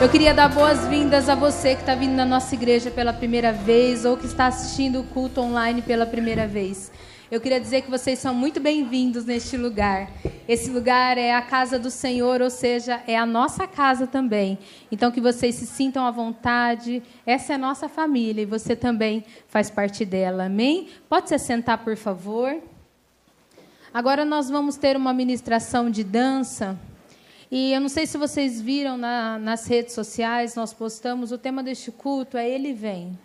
[0.00, 4.06] Eu queria dar boas-vindas a você que está vindo na nossa igreja pela primeira vez
[4.06, 6.90] ou que está assistindo o culto online pela primeira vez.
[7.30, 10.10] Eu queria dizer que vocês são muito bem-vindos neste lugar.
[10.48, 14.58] Esse lugar é a casa do Senhor, ou seja, é a nossa casa também.
[14.90, 17.02] Então, que vocês se sintam à vontade.
[17.26, 20.46] Essa é a nossa família e você também faz parte dela.
[20.46, 20.88] Amém?
[21.10, 22.56] Pode se sentar, por favor.
[23.92, 26.78] Agora nós vamos ter uma ministração de dança.
[27.52, 31.64] E eu não sei se vocês viram na, nas redes sociais, nós postamos o tema
[31.64, 33.18] deste culto é Ele Vem.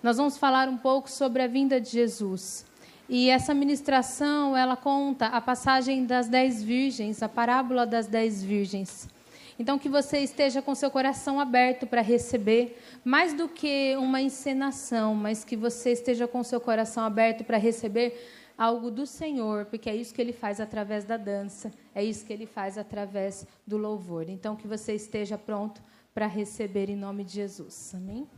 [0.00, 2.64] Nós vamos falar um pouco sobre a vinda de Jesus.
[3.08, 9.08] E essa ministração, ela conta a passagem das dez virgens, a parábola das dez virgens.
[9.58, 15.12] Então, que você esteja com seu coração aberto para receber, mais do que uma encenação,
[15.12, 18.16] mas que você esteja com seu coração aberto para receber
[18.56, 22.32] algo do Senhor, porque é isso que ele faz através da dança, é isso que
[22.32, 24.28] ele faz através do louvor.
[24.28, 25.82] Então, que você esteja pronto
[26.14, 27.94] para receber em nome de Jesus.
[27.94, 28.28] Amém?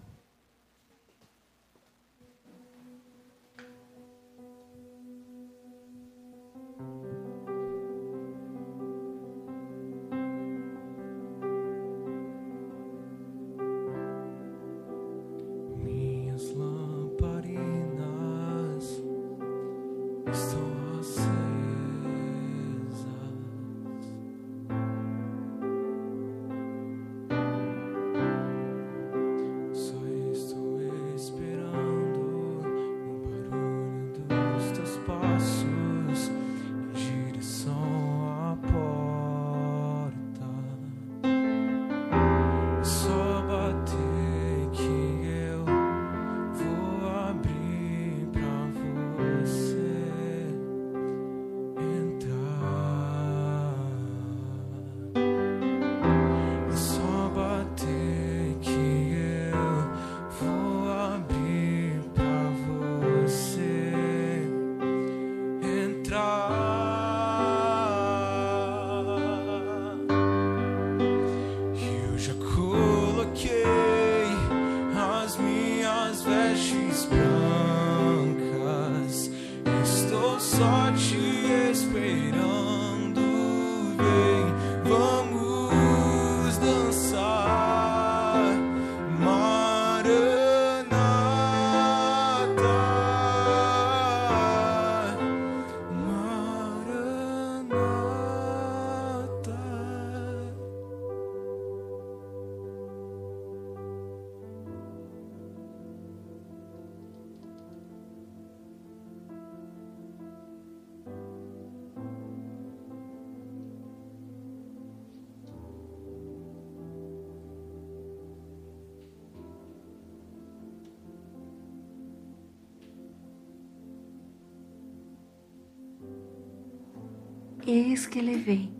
[127.66, 128.76] Eis que ele vem,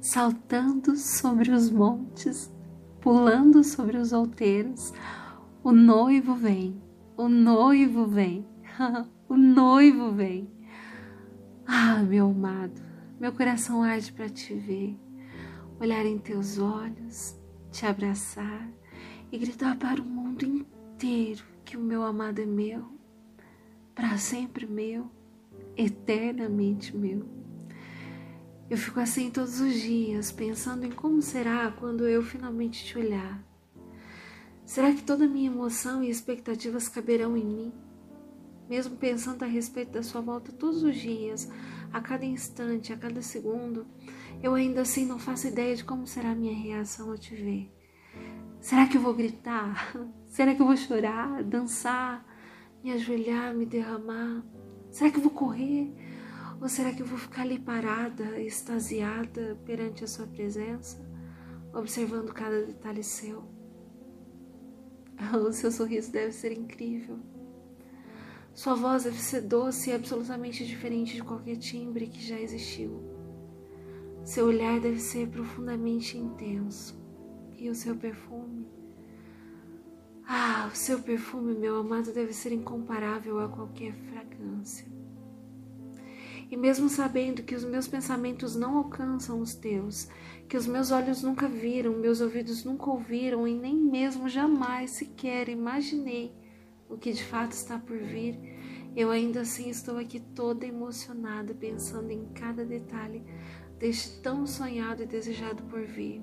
[0.00, 2.48] saltando sobre os montes,
[3.00, 4.92] pulando sobre os outeiros.
[5.64, 6.80] O noivo vem,
[7.16, 8.46] o noivo vem,
[9.28, 10.48] o noivo vem.
[11.66, 12.80] Ah, meu amado,
[13.18, 14.96] meu coração arde para te ver,
[15.80, 17.36] olhar em teus olhos,
[17.72, 18.70] te abraçar
[19.32, 22.92] e gritar para o mundo inteiro que o meu amado é meu,
[23.92, 25.10] para sempre meu,
[25.76, 27.39] eternamente meu.
[28.70, 33.42] Eu fico assim todos os dias, pensando em como será quando eu finalmente te olhar.
[34.64, 37.72] Será que toda minha emoção e expectativas caberão em mim?
[38.68, 41.50] Mesmo pensando a respeito da sua volta todos os dias,
[41.92, 43.88] a cada instante, a cada segundo,
[44.40, 47.74] eu ainda assim não faço ideia de como será a minha reação ao te ver.
[48.60, 49.92] Será que eu vou gritar?
[50.28, 52.24] Será que eu vou chorar, dançar,
[52.84, 54.44] me ajoelhar, me derramar?
[54.92, 55.92] Será que eu vou correr?
[56.60, 61.00] Ou será que eu vou ficar ali parada, extasiada perante a Sua presença,
[61.72, 63.44] observando cada detalhe seu?
[65.46, 67.18] O seu sorriso deve ser incrível.
[68.54, 73.00] Sua voz deve ser doce e absolutamente diferente de qualquer timbre que já existiu.
[74.24, 76.98] Seu olhar deve ser profundamente intenso.
[77.56, 78.66] E o seu perfume?
[80.26, 84.89] Ah, o seu perfume, meu amado, deve ser incomparável a qualquer fragrância.
[86.50, 90.08] E mesmo sabendo que os meus pensamentos não alcançam os teus,
[90.48, 95.48] que os meus olhos nunca viram, meus ouvidos nunca ouviram e nem mesmo jamais sequer
[95.48, 96.34] imaginei
[96.88, 98.36] o que de fato está por vir,
[98.96, 103.22] eu ainda assim estou aqui toda emocionada pensando em cada detalhe
[103.78, 106.20] deste tão sonhado e desejado por vir.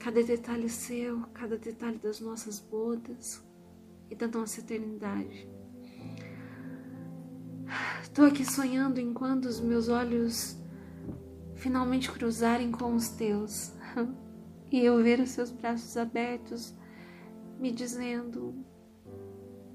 [0.00, 3.40] cada detalhe seu, cada detalhe das nossas bodas
[4.10, 5.48] e da nossa eternidade.
[8.02, 10.56] Estou aqui sonhando enquanto os meus olhos
[11.54, 13.72] finalmente cruzarem com os teus
[14.70, 16.74] e eu ver os seus braços abertos
[17.58, 18.54] me dizendo: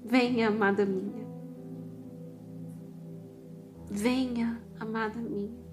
[0.04, 1.26] Venha, amada minha.
[3.90, 5.66] Venha, amada minha.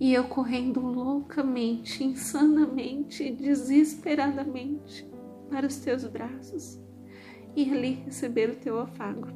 [0.00, 5.06] E eu correndo loucamente, insanamente, desesperadamente
[5.50, 6.80] para os teus braços
[7.56, 9.28] e ali receber o teu afago.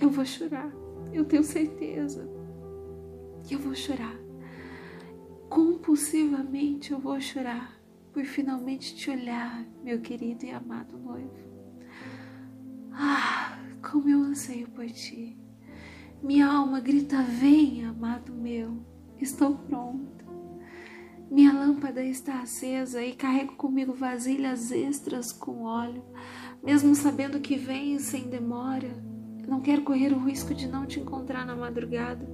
[0.00, 0.70] Eu vou chorar,
[1.12, 2.28] eu tenho certeza
[3.42, 4.16] que eu vou chorar.
[5.48, 7.80] Compulsivamente eu vou chorar
[8.12, 11.48] por finalmente te olhar, meu querido e amado noivo.
[12.92, 13.58] Ah,
[13.90, 15.38] como eu anseio por ti.
[16.22, 18.84] Minha alma grita: Vem, amado meu,
[19.18, 20.26] estou pronta.
[21.30, 26.02] Minha lâmpada está acesa e carrego comigo vasilhas extras com óleo,
[26.62, 29.07] mesmo sabendo que vem sem demora
[29.48, 32.28] não quero correr o risco de não te encontrar na madrugada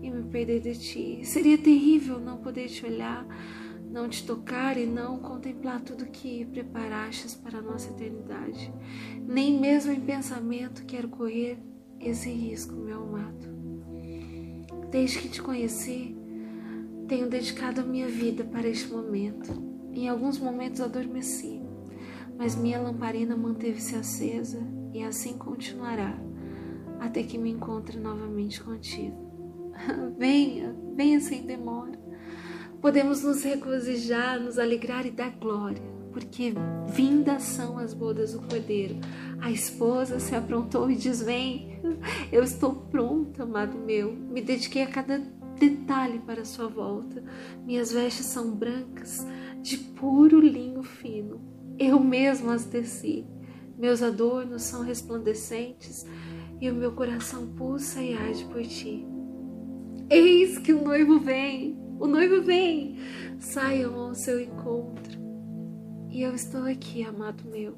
[0.00, 1.20] e me perder de ti.
[1.24, 3.26] Seria terrível não poder te olhar,
[3.90, 8.72] não te tocar e não contemplar tudo que preparastes para a nossa eternidade.
[9.26, 11.58] Nem mesmo em pensamento quero correr
[11.98, 13.52] esse risco, meu amado.
[14.92, 16.16] Desde que te conheci,
[17.08, 19.50] tenho dedicado a minha vida para este momento.
[19.92, 21.60] Em alguns momentos adormeci,
[22.38, 24.62] mas minha lamparina manteve-se acesa
[24.92, 26.23] e assim continuará
[27.04, 29.16] até que me encontre novamente contigo.
[30.18, 31.98] venha, venha sem demora.
[32.80, 36.54] Podemos nos regozijar, nos alegrar e dar glória, porque
[36.88, 38.96] vindas são as bodas do cordeiro.
[39.40, 41.80] A esposa se aprontou e diz: Vem,
[42.32, 44.12] eu estou pronta, amado meu.
[44.12, 45.18] Me dediquei a cada
[45.58, 47.22] detalhe para sua volta.
[47.64, 49.26] Minhas vestes são brancas,
[49.62, 51.40] de puro linho fino.
[51.78, 53.26] Eu mesmo as teci.
[53.76, 56.06] Meus adornos são resplandecentes
[56.64, 59.06] e o meu coração pulsa e arde por ti.
[60.08, 62.96] Eis que o noivo vem, o noivo vem,
[63.38, 65.20] saiam ao seu encontro.
[66.10, 67.76] E eu estou aqui, amado meu,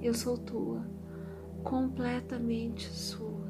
[0.00, 0.86] eu sou tua,
[1.64, 3.41] completamente sua.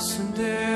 [0.00, 0.69] Cantar esse trecho,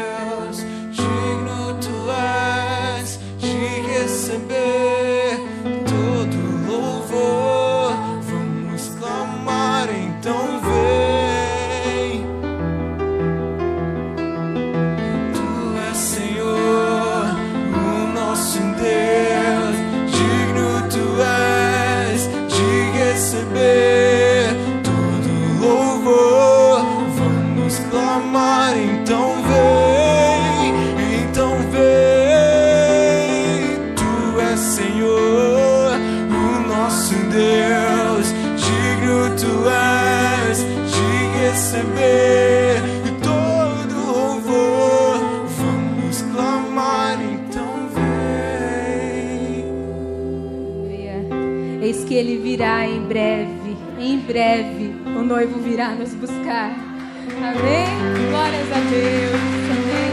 [55.34, 56.70] noivo virá nos buscar.
[56.70, 57.88] Amém?
[58.30, 59.34] Glórias a Deus.
[59.74, 60.12] Amém.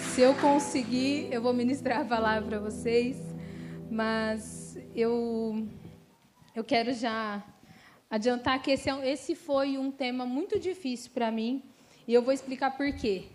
[0.00, 3.16] Se eu conseguir, eu vou ministrar a palavra para vocês,
[3.88, 5.68] mas eu
[6.52, 7.40] eu quero já
[8.10, 11.62] adiantar que esse, é esse foi um tema muito difícil para mim
[12.08, 13.26] e eu vou explicar por quê.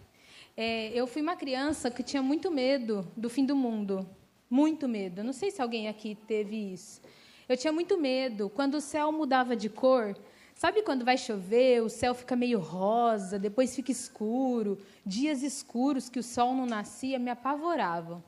[0.58, 4.06] É, eu fui uma criança que tinha muito medo do fim do mundo.
[4.50, 5.24] Muito medo.
[5.24, 7.01] Não sei se alguém aqui teve isso.
[7.48, 8.50] Eu tinha muito medo.
[8.50, 10.18] Quando o céu mudava de cor,
[10.56, 16.20] sabe quando vai chover, o céu fica meio rosa, depois fica escuro, dias escuros que
[16.20, 18.24] o sol não nascia, me apavoravam.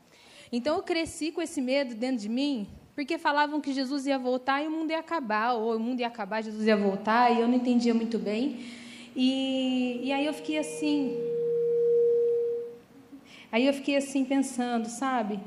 [0.51, 4.61] Então eu cresci com esse medo dentro de mim, porque falavam que Jesus ia voltar
[4.61, 7.47] e o mundo ia acabar, ou o mundo ia acabar, Jesus ia voltar, e eu
[7.47, 8.59] não entendia muito bem.
[9.15, 11.17] E, e aí eu fiquei assim,
[13.51, 15.37] Aí eu fiquei assim pensando, sabe?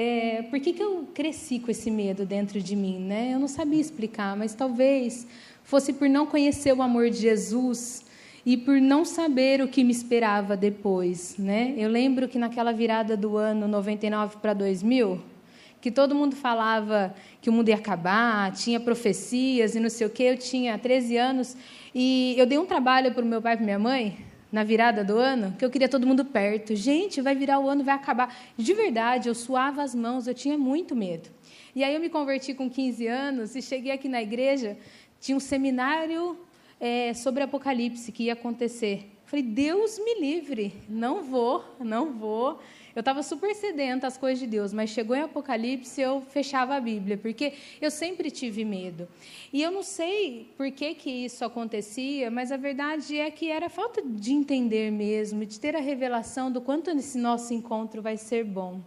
[0.00, 3.34] É, por que, que eu cresci com esse medo dentro de mim, né?
[3.34, 5.26] Eu não sabia explicar, mas talvez
[5.64, 8.04] fosse por não conhecer o amor de Jesus
[8.46, 11.74] e por não saber o que me esperava depois, né?
[11.76, 15.20] Eu lembro que naquela virada do ano 99 para 2000,
[15.80, 17.12] que todo mundo falava
[17.42, 20.22] que o mundo ia acabar, tinha profecias e não sei o quê.
[20.22, 21.56] Eu tinha 13 anos
[21.92, 25.04] e eu dei um trabalho para o meu pai e para minha mãe na virada
[25.04, 26.74] do ano, que eu queria todo mundo perto.
[26.74, 28.34] Gente, vai virar o ano, vai acabar.
[28.56, 31.28] De verdade, eu suava as mãos, eu tinha muito medo.
[31.74, 34.76] E aí eu me converti com 15 anos e cheguei aqui na igreja,
[35.20, 36.38] tinha um seminário
[36.80, 39.10] é, sobre Apocalipse que ia acontecer.
[39.24, 42.60] Falei, Deus me livre, não vou, não vou.
[42.98, 46.80] Eu estava super sedenta às coisas de Deus, mas chegou em Apocalipse eu fechava a
[46.80, 49.06] Bíblia, porque eu sempre tive medo.
[49.52, 53.68] E eu não sei por que, que isso acontecia, mas a verdade é que era
[53.68, 58.42] falta de entender mesmo, de ter a revelação do quanto esse nosso encontro vai ser
[58.42, 58.82] bom.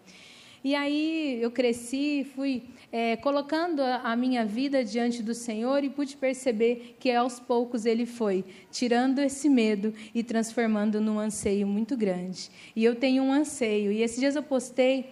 [0.64, 6.16] E aí eu cresci, fui é, colocando a, minha vida diante do Senhor e pude
[6.16, 12.52] perceber que aos poucos Ele foi tirando esse medo e transformando num anseio muito grande.
[12.76, 13.92] E eu tenho um anseio.
[13.92, 15.10] E esses dias eu postei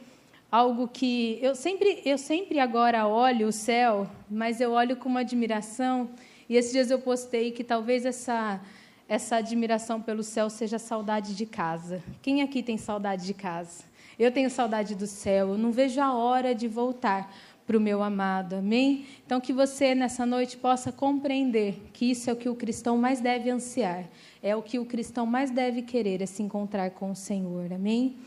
[0.51, 5.21] algo que eu sempre, eu sempre agora olho o céu, mas eu olho com uma
[5.21, 6.09] admiração.
[6.47, 8.61] E esses dias eu postei que talvez essa
[9.07, 11.99] essa admiração pelo céu seja saudade de casa.
[12.21, 13.88] Quem aqui tem saudade de casa?
[14.19, 17.33] Eu tenho saudade do céu, eu não vejo a hora de voltar
[17.65, 19.05] para o meu amado, amém?
[19.25, 23.21] Então, que você nessa noite possa compreender que isso é o que o cristão mais
[23.21, 24.09] deve ansiar,
[24.43, 28.17] é o que o cristão mais deve querer, é se encontrar com o Senhor, amém?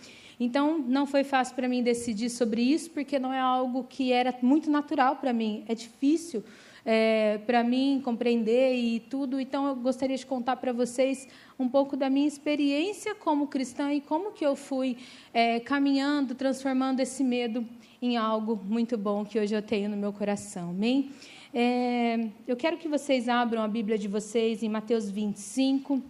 [0.41, 4.35] Então, não foi fácil para mim decidir sobre isso, porque não é algo que era
[4.41, 6.43] muito natural para mim, é difícil
[6.85, 9.41] é, para mim compreender e tudo.
[9.41, 14.01] Então, eu gostaria de contar para vocês um pouco da minha experiência como cristã e
[14.01, 14.97] como que eu fui
[15.33, 17.67] é, caminhando, transformando esse medo
[18.01, 20.71] em algo muito bom que hoje eu tenho no meu coração.
[20.71, 21.11] Amém?
[21.55, 26.03] É, eu quero que vocês abram a Bíblia de vocês em Mateus 25,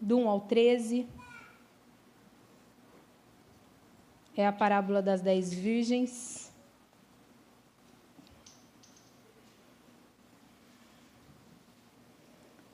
[0.00, 1.06] do 1 ao 13.
[4.36, 6.47] É a parábola das dez virgens.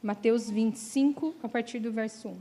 [0.05, 2.37] Mateus 25, a partir do verso 1.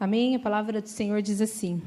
[0.00, 0.34] Amém?
[0.34, 1.80] A palavra do Senhor diz assim: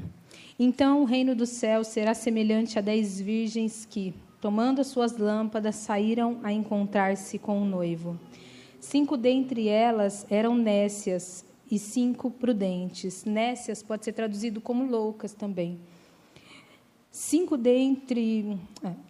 [0.58, 5.74] Então o reino do céu será semelhante a dez virgens que, tomando as suas lâmpadas,
[5.76, 8.18] saíram a encontrar-se com o noivo.
[8.80, 13.26] Cinco dentre elas eram nécias e cinco prudentes.
[13.26, 15.78] Nécias pode ser traduzido como loucas também.
[17.14, 18.58] Cinco dentre.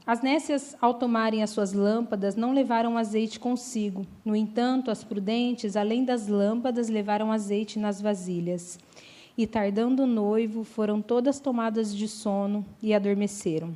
[0.05, 4.05] As nécias, ao tomarem as suas lâmpadas, não levaram azeite consigo.
[4.25, 8.77] No entanto, as prudentes, além das lâmpadas, levaram azeite nas vasilhas.
[9.39, 13.73] E, tardando o noivo, foram todas tomadas de sono e adormeceram.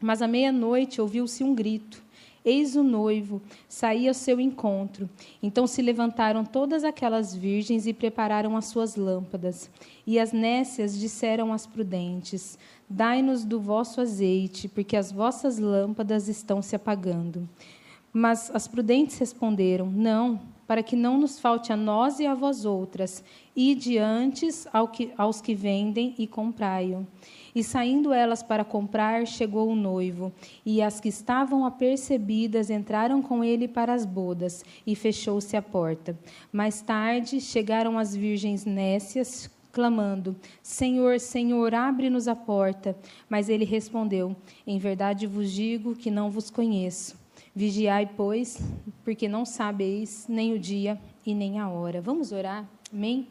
[0.00, 2.05] Mas à meia-noite ouviu-se um grito.
[2.46, 5.10] Eis o noivo, saía ao seu encontro.
[5.42, 9.68] Então se levantaram todas aquelas virgens e prepararam as suas lâmpadas.
[10.06, 12.56] E as nécias disseram às prudentes:
[12.88, 17.48] Dai-nos do vosso azeite, porque as vossas lâmpadas estão se apagando.
[18.12, 22.64] Mas as prudentes responderam: Não, para que não nos falte a nós e a vós
[22.64, 23.24] outras.
[23.54, 27.06] Ide antes ao que, aos que vendem e comprai-o.
[27.56, 30.30] E saindo elas para comprar, chegou o noivo,
[30.62, 36.14] e as que estavam apercebidas entraram com ele para as bodas, e fechou-se a porta.
[36.52, 42.94] Mais tarde chegaram as virgens nécias, clamando: Senhor, Senhor, abre-nos a porta.
[43.26, 44.36] Mas ele respondeu:
[44.66, 47.16] Em verdade vos digo que não vos conheço.
[47.54, 48.60] Vigiai, pois,
[49.02, 52.02] porque não sabeis nem o dia e nem a hora.
[52.02, 52.68] Vamos orar?
[52.92, 53.28] Amém?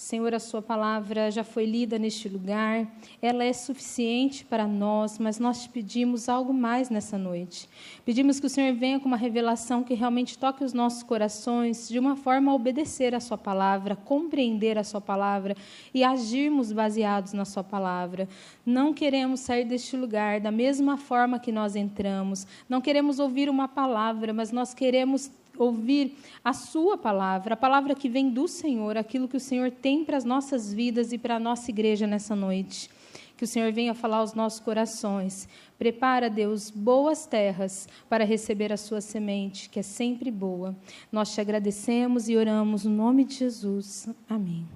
[0.00, 2.90] Senhor, a Sua palavra já foi lida neste lugar,
[3.20, 7.68] ela é suficiente para nós, mas nós te pedimos algo mais nessa noite.
[8.02, 11.98] Pedimos que o Senhor venha com uma revelação que realmente toque os nossos corações, de
[11.98, 15.54] uma forma a obedecer a Sua palavra, compreender a Sua palavra
[15.92, 18.26] e agirmos baseados na Sua palavra.
[18.64, 23.68] Não queremos sair deste lugar da mesma forma que nós entramos, não queremos ouvir uma
[23.68, 25.30] palavra, mas nós queremos
[25.64, 30.04] ouvir a Sua palavra, a palavra que vem do Senhor, aquilo que o Senhor tem
[30.04, 32.90] para as nossas vidas e para a nossa igreja nessa noite.
[33.36, 35.48] Que o Senhor venha falar aos nossos corações.
[35.78, 40.76] Prepara, Deus, boas terras para receber a sua semente, que é sempre boa.
[41.10, 44.08] Nós te agradecemos e oramos no nome de Jesus.
[44.28, 44.66] Amém.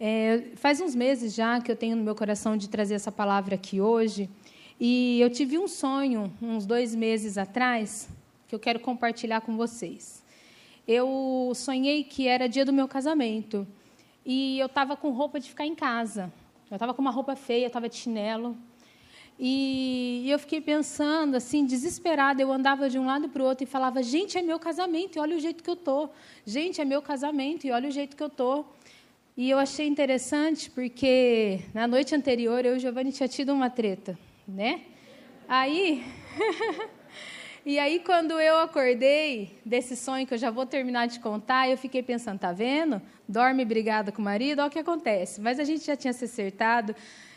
[0.00, 3.54] É, faz uns meses já que eu tenho no meu coração de trazer essa palavra
[3.54, 4.28] aqui hoje.
[4.80, 8.08] E eu tive um sonho, uns dois meses atrás,
[8.52, 10.22] que eu quero compartilhar com vocês.
[10.86, 13.66] Eu sonhei que era dia do meu casamento
[14.26, 16.30] e eu estava com roupa de ficar em casa.
[16.70, 18.54] Eu estava com uma roupa feia, estava de chinelo.
[19.38, 22.42] E eu fiquei pensando, assim, desesperada.
[22.42, 25.18] Eu andava de um lado para o outro e falava: gente, é meu casamento e
[25.18, 26.10] olha o jeito que eu tô.
[26.44, 28.66] Gente, é meu casamento e olha o jeito que eu tô.
[29.34, 33.70] E eu achei interessante porque na noite anterior eu e o Giovanni tinha tido uma
[33.70, 34.82] treta, né?
[35.48, 36.04] Aí
[37.64, 41.78] E aí, quando eu acordei desse sonho que eu já vou terminar de contar, eu
[41.78, 43.00] fiquei pensando, tá vendo?
[43.28, 45.40] Dorme brigada com o marido, olha o que acontece.
[45.40, 46.92] Mas a gente já tinha se acertado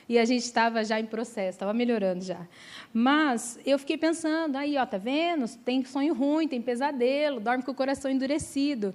[0.08, 2.48] e a gente estava já em processo, estava melhorando já.
[2.94, 5.46] Mas eu fiquei pensando, aí, ó, tá vendo?
[5.64, 8.94] Tem sonho ruim, tem pesadelo, dorme com o coração endurecido.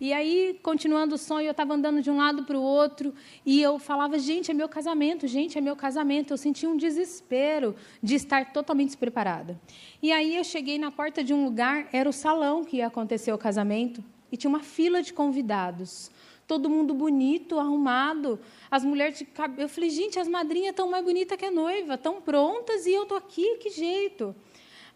[0.00, 3.60] E aí, continuando o sonho, eu estava andando de um lado para o outro e
[3.60, 6.32] eu falava, gente, é meu casamento, gente, é meu casamento.
[6.32, 9.58] Eu sentia um desespero de estar totalmente despreparada.
[10.02, 13.32] E aí eu cheguei na porta de um lugar, era o salão que ia acontecer
[13.32, 16.10] o casamento, e tinha uma fila de convidados
[16.50, 18.40] todo mundo bonito, arrumado.
[18.68, 19.62] As mulheres de cabelo.
[19.62, 23.04] Eu falei, gente, as madrinhas estão mais bonitas que a noiva, estão prontas e eu
[23.04, 24.34] estou aqui, que jeito.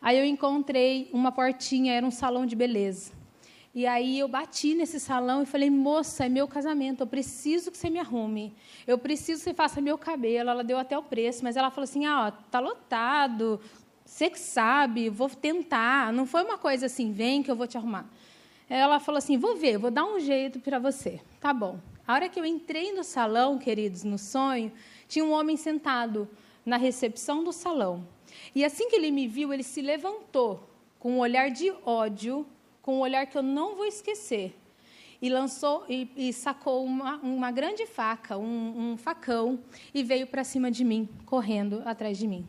[0.03, 3.13] Aí eu encontrei uma portinha, era um salão de beleza.
[3.73, 7.79] E aí eu bati nesse salão e falei, moça, é meu casamento, eu preciso que
[7.79, 8.53] você me arrume.
[8.85, 10.51] Eu preciso que você faça meu cabelo.
[10.51, 13.61] Ela deu até o preço, mas ela falou assim, ah, ó, tá lotado,
[14.05, 16.13] você que sabe, vou tentar.
[16.13, 18.11] Não foi uma coisa assim, vem que eu vou te arrumar.
[18.69, 21.21] Ela falou assim: vou ver, vou dar um jeito para você.
[21.41, 21.79] Tá bom.
[22.07, 24.73] A hora que eu entrei no salão, queridos, no sonho,
[25.09, 26.29] tinha um homem sentado
[26.65, 28.07] na recepção do salão.
[28.55, 32.47] E assim que ele me viu, ele se levantou com um olhar de ódio,
[32.83, 34.55] com um olhar que eu não vou esquecer.
[35.21, 39.59] E lançou e, e sacou uma, uma, grande faca, um, um facão,
[39.95, 42.47] e veio para cima de mim, correndo atrás de mim.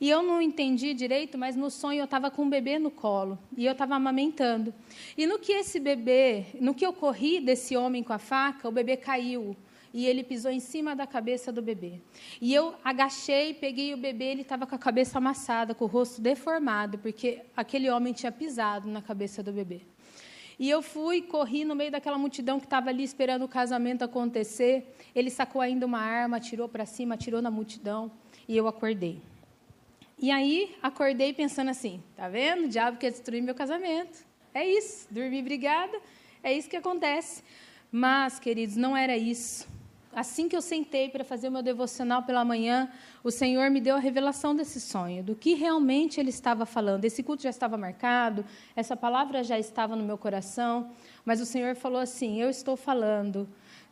[0.00, 3.38] E eu não entendi direito, mas no sonho eu estava com um bebê no colo
[3.56, 4.72] e eu estava amamentando.
[5.16, 8.72] E no que esse bebê, no que eu corri desse homem com a faca, o
[8.72, 9.56] bebê caiu
[9.92, 12.00] e ele pisou em cima da cabeça do bebê.
[12.40, 16.20] E eu agachei, peguei o bebê, ele estava com a cabeça amassada, com o rosto
[16.20, 19.80] deformado, porque aquele homem tinha pisado na cabeça do bebê.
[20.58, 24.92] E eu fui, corri no meio daquela multidão que estava ali esperando o casamento acontecer.
[25.14, 28.10] Ele sacou ainda uma arma, atirou para cima, atirou na multidão,
[28.48, 29.20] e eu acordei.
[30.18, 32.64] E aí acordei pensando assim: tá vendo?
[32.64, 34.26] O diabo quer destruir meu casamento.
[34.52, 35.98] É isso, dormi brigada,
[36.42, 37.42] é isso que acontece.
[37.90, 39.66] Mas, queridos, não era isso.
[40.12, 42.90] Assim que eu sentei para fazer o meu devocional pela manhã,
[43.22, 47.04] o Senhor me deu a revelação desse sonho, do que realmente ele estava falando.
[47.04, 50.90] Esse culto já estava marcado, essa palavra já estava no meu coração,
[51.24, 53.48] mas o Senhor falou assim: Eu estou falando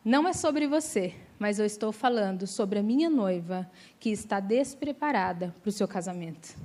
[0.07, 3.71] não é sobre você, mas eu estou falando sobre a minha noiva
[4.01, 6.57] que está despreparada para o seu casamento.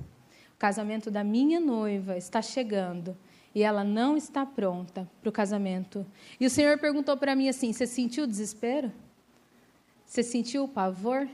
[0.54, 3.16] O casamento da minha noiva está chegando
[3.54, 6.06] e ela não está pronta para o casamento.
[6.40, 8.92] E o Senhor perguntou para mim assim: Você sentiu o desespero?
[10.06, 11.28] Você sentiu o pavor?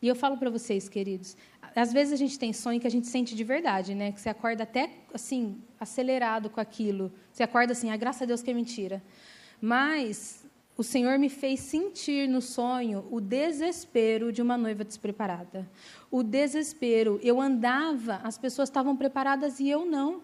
[0.00, 1.36] E eu falo para vocês, queridos,
[1.74, 4.12] às vezes a gente tem sonho que a gente sente de verdade, né?
[4.12, 7.12] Que você acorda até assim acelerado com aquilo.
[7.32, 9.02] Você acorda assim, a ah, graça a Deus que é mentira.
[9.60, 10.45] Mas
[10.76, 15.68] o Senhor me fez sentir no sonho o desespero de uma noiva despreparada.
[16.10, 17.18] O desespero.
[17.22, 20.20] Eu andava, as pessoas estavam preparadas e eu não.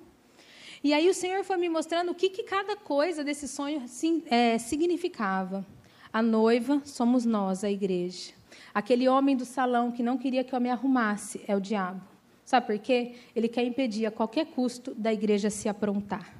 [0.85, 3.83] E aí o Senhor foi me mostrando o que, que cada coisa desse sonho
[4.27, 5.65] é, significava.
[6.12, 8.33] A noiva somos nós, a igreja.
[8.75, 12.03] Aquele homem do salão que não queria que eu me arrumasse é o diabo.
[12.45, 13.15] Sabe por quê?
[13.35, 16.35] Ele quer impedir a qualquer custo da igreja se aprontar.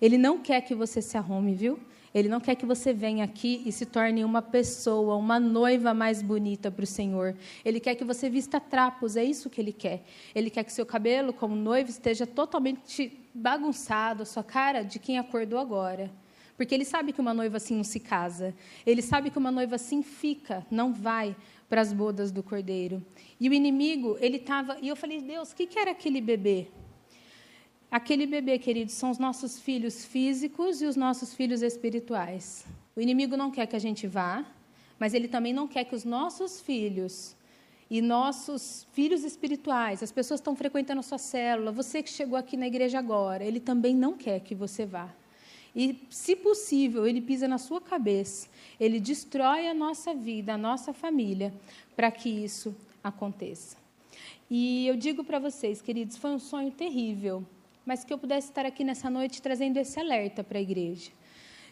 [0.00, 1.78] Ele não quer que você se arrume, viu?
[2.14, 6.22] Ele não quer que você venha aqui e se torne uma pessoa, uma noiva mais
[6.22, 7.36] bonita para o Senhor.
[7.64, 10.04] Ele quer que você vista trapos, é isso que ele quer.
[10.34, 15.18] Ele quer que seu cabelo, como noivo, esteja totalmente bagunçado, a sua cara de quem
[15.18, 16.10] acordou agora.
[16.56, 18.54] Porque ele sabe que uma noiva assim não se casa.
[18.84, 21.36] Ele sabe que uma noiva assim fica, não vai
[21.68, 23.04] para as bodas do cordeiro.
[23.38, 24.76] E o inimigo, ele estava.
[24.82, 26.68] E eu falei, Deus, o que, que era aquele bebê?
[27.90, 32.66] Aquele bebê, queridos, são os nossos filhos físicos e os nossos filhos espirituais.
[32.94, 34.44] O inimigo não quer que a gente vá,
[34.98, 37.34] mas ele também não quer que os nossos filhos
[37.90, 42.58] e nossos filhos espirituais, as pessoas estão frequentando a sua célula, você que chegou aqui
[42.58, 45.08] na igreja agora, ele também não quer que você vá.
[45.74, 48.48] E, se possível, ele pisa na sua cabeça,
[48.78, 51.54] ele destrói a nossa vida, a nossa família,
[51.96, 53.78] para que isso aconteça.
[54.50, 57.46] E eu digo para vocês, queridos, foi um sonho terrível
[57.88, 61.10] mas que eu pudesse estar aqui nessa noite trazendo esse alerta para a igreja.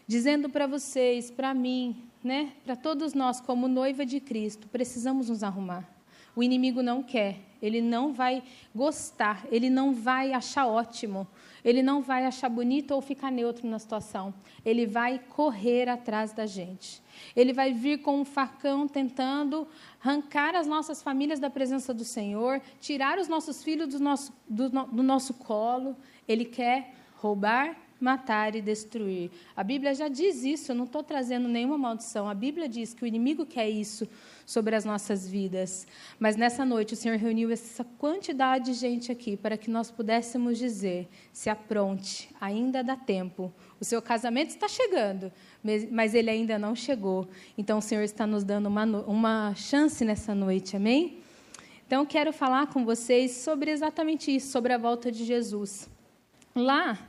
[0.07, 5.43] Dizendo para vocês, para mim, né, para todos nós, como noiva de Cristo, precisamos nos
[5.43, 5.87] arrumar.
[6.35, 8.43] O inimigo não quer, ele não vai
[8.73, 11.27] gostar, ele não vai achar ótimo,
[11.63, 14.33] ele não vai achar bonito ou ficar neutro na situação.
[14.63, 17.01] Ele vai correr atrás da gente.
[17.35, 19.67] Ele vai vir com um facão tentando
[20.01, 24.69] arrancar as nossas famílias da presença do Senhor, tirar os nossos filhos do nosso, do,
[24.69, 25.95] do nosso colo.
[26.27, 29.31] Ele quer roubar, matar e destruir.
[29.55, 32.29] A Bíblia já diz isso, eu não estou trazendo nenhuma maldição.
[32.29, 34.07] A Bíblia diz que o inimigo quer isso
[34.45, 35.85] sobre as nossas vidas.
[36.19, 40.57] Mas nessa noite o Senhor reuniu essa quantidade de gente aqui para que nós pudéssemos
[40.57, 43.53] dizer: se apronte, ainda dá tempo.
[43.79, 45.31] O seu casamento está chegando,
[45.91, 47.27] mas ele ainda não chegou.
[47.57, 51.19] Então o Senhor está nos dando uma, uma chance nessa noite, amém?
[51.85, 55.89] Então quero falar com vocês sobre exatamente isso, sobre a volta de Jesus.
[56.53, 56.99] Lá,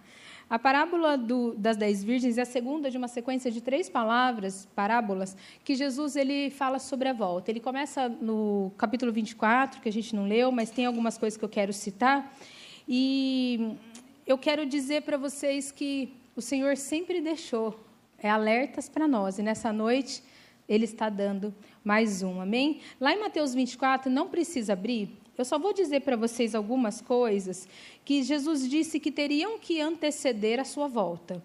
[0.50, 4.66] a parábola do, das dez virgens é a segunda de uma sequência de três palavras,
[4.74, 7.50] parábolas, que Jesus ele fala sobre a volta.
[7.50, 11.44] Ele começa no capítulo 24, que a gente não leu, mas tem algumas coisas que
[11.44, 12.34] eu quero citar.
[12.88, 13.76] E
[14.26, 17.78] eu quero dizer para vocês que o Senhor sempre deixou
[18.18, 20.22] é, alertas para nós, e nessa noite
[20.66, 22.80] ele está dando mais um, amém?
[23.00, 27.68] Lá em Mateus 24, não precisa abrir, eu só vou dizer para vocês algumas coisas
[28.04, 31.42] que Jesus disse que teriam que anteceder a sua volta.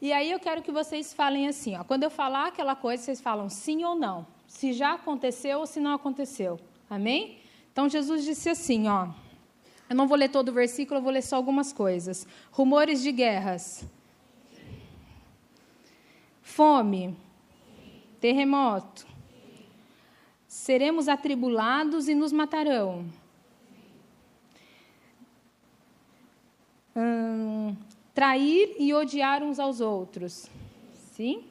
[0.00, 3.20] E aí eu quero que vocês falem assim, ó, quando eu falar aquela coisa, vocês
[3.20, 6.58] falam sim ou não, se já aconteceu ou se não aconteceu.
[6.88, 7.38] Amém?
[7.72, 9.08] Então Jesus disse assim, ó,
[9.90, 12.26] eu não vou ler todo o versículo, eu vou ler só algumas coisas.
[12.50, 13.84] Rumores de guerras.
[16.40, 17.16] Fome.
[18.20, 19.06] Terremoto.
[20.46, 23.06] Seremos atribulados e nos matarão.
[26.94, 27.74] Hum,
[28.14, 30.48] trair e odiar uns aos outros.
[31.12, 31.44] Sim?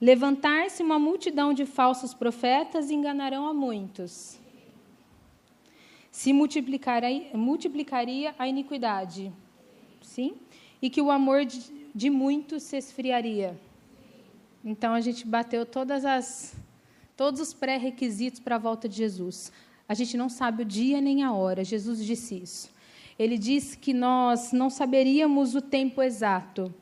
[0.00, 4.38] Levantar-se uma multidão de falsos profetas e enganarão a muitos.
[6.10, 9.32] Se multiplicaria, a iniquidade.
[10.00, 10.34] Sim?
[10.80, 11.60] E que o amor de,
[11.94, 13.58] de muitos se esfriaria.
[14.64, 16.54] Então a gente bateu todas as
[17.16, 19.52] todos os pré-requisitos para a volta de Jesus.
[19.88, 21.62] A gente não sabe o dia nem a hora.
[21.62, 22.72] Jesus disse isso
[23.22, 26.72] ele disse que nós não saberíamos o tempo exato.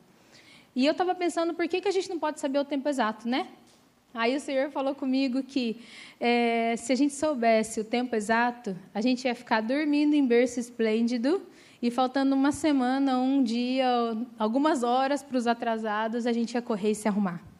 [0.75, 3.27] E eu estava pensando, por que, que a gente não pode saber o tempo exato,
[3.27, 3.47] né?
[4.13, 5.79] Aí o Senhor falou comigo que
[6.19, 10.59] é, se a gente soubesse o tempo exato, a gente ia ficar dormindo em berço
[10.59, 11.41] esplêndido
[11.81, 13.87] e faltando uma semana, um dia,
[14.37, 17.50] algumas horas para os atrasados, a gente ia correr e se arrumar.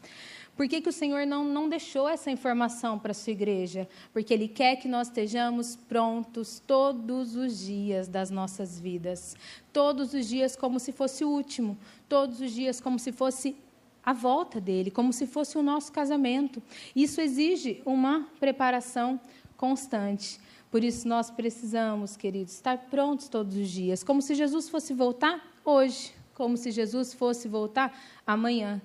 [0.55, 3.87] Por que, que o Senhor não, não deixou essa informação para a sua igreja?
[4.13, 9.35] Porque Ele quer que nós estejamos prontos todos os dias das nossas vidas.
[9.73, 11.77] Todos os dias como se fosse o último.
[12.07, 13.55] Todos os dias como se fosse
[14.03, 16.61] a volta dele, como se fosse o nosso casamento.
[16.95, 19.19] Isso exige uma preparação
[19.55, 20.39] constante.
[20.69, 25.45] Por isso nós precisamos, queridos, estar prontos todos os dias, como se Jesus fosse voltar
[25.63, 28.81] hoje, como se Jesus fosse voltar amanhã.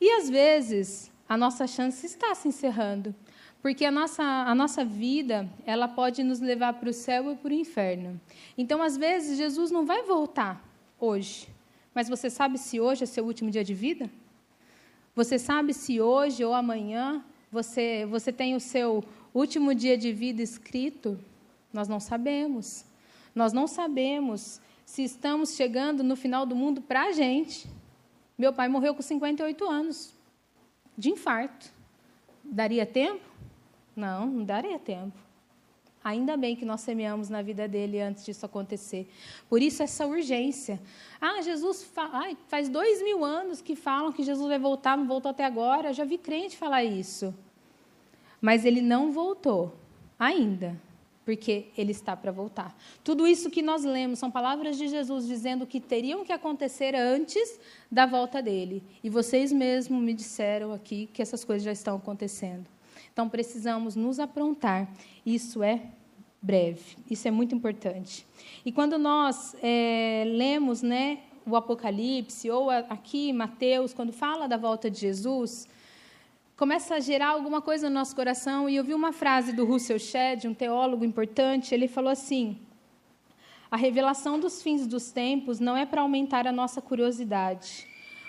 [0.00, 3.14] E às vezes a nossa chance está se encerrando.
[3.62, 7.50] Porque a nossa, a nossa vida, ela pode nos levar para o céu e para
[7.50, 8.20] o inferno.
[8.56, 10.64] Então, às vezes, Jesus não vai voltar
[11.00, 11.48] hoje.
[11.92, 14.08] Mas você sabe se hoje é seu último dia de vida?
[15.16, 19.02] Você sabe se hoje ou amanhã você, você tem o seu
[19.34, 21.18] último dia de vida escrito?
[21.72, 22.84] Nós não sabemos.
[23.34, 27.68] Nós não sabemos se estamos chegando no final do mundo para a gente.
[28.36, 30.14] Meu pai morreu com 58 anos,
[30.96, 31.70] de infarto.
[32.44, 33.24] Daria tempo?
[33.94, 35.16] Não, não daria tempo.
[36.04, 39.10] Ainda bem que nós semeamos na vida dele antes disso acontecer.
[39.48, 40.80] Por isso, essa urgência.
[41.20, 42.08] Ah, Jesus fa...
[42.12, 45.88] Ai, faz dois mil anos que falam que Jesus vai voltar, não voltou até agora.
[45.88, 47.34] Eu já vi crente falar isso.
[48.40, 49.74] Mas ele não voltou
[50.16, 50.80] ainda,
[51.26, 52.72] porque ele está para voltar.
[53.02, 57.58] Tudo isso que nós lemos são palavras de Jesus dizendo que teriam que acontecer antes
[57.90, 58.80] da volta dele.
[59.02, 62.64] E vocês mesmos me disseram aqui que essas coisas já estão acontecendo.
[63.12, 64.88] Então precisamos nos aprontar.
[65.26, 65.82] Isso é
[66.40, 66.96] breve.
[67.10, 68.24] Isso é muito importante.
[68.64, 74.88] E quando nós é, lemos né, o Apocalipse, ou aqui Mateus, quando fala da volta
[74.88, 75.66] de Jesus,
[76.56, 78.68] começa a gerar alguma coisa no nosso coração.
[78.68, 82.58] E eu vi uma frase do Russell Shedd, um teólogo importante, ele falou assim:
[83.70, 87.86] A revelação dos fins dos tempos não é para aumentar a nossa curiosidade,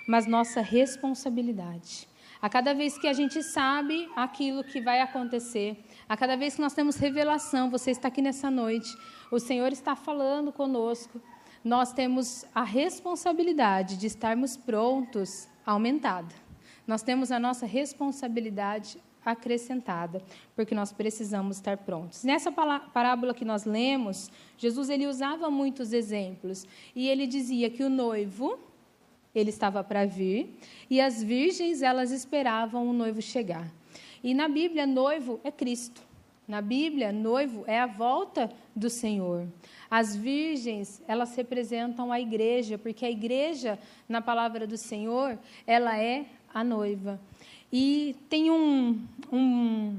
[0.07, 2.07] mas nossa responsabilidade.
[2.39, 6.61] A cada vez que a gente sabe aquilo que vai acontecer, a cada vez que
[6.61, 8.95] nós temos revelação, você está aqui nessa noite,
[9.31, 11.19] o Senhor está falando conosco,
[11.63, 16.46] nós temos a responsabilidade de estarmos prontos aumentada.
[16.87, 20.21] Nós temos a nossa responsabilidade acrescentada,
[20.55, 22.23] porque nós precisamos estar prontos.
[22.23, 27.89] Nessa parábola que nós lemos, Jesus ele usava muitos exemplos e ele dizia que o
[27.89, 28.57] noivo
[29.35, 30.57] ele estava para vir,
[30.89, 33.71] e as virgens, elas esperavam o noivo chegar.
[34.23, 36.01] E na Bíblia, noivo é Cristo.
[36.47, 39.45] Na Bíblia, noivo é a volta do Senhor.
[39.91, 43.77] As virgens, elas representam a igreja, porque a igreja,
[44.09, 46.25] na palavra do Senhor, ela é
[46.59, 47.19] a noiva.
[47.71, 48.99] E tem um,
[49.31, 49.97] um,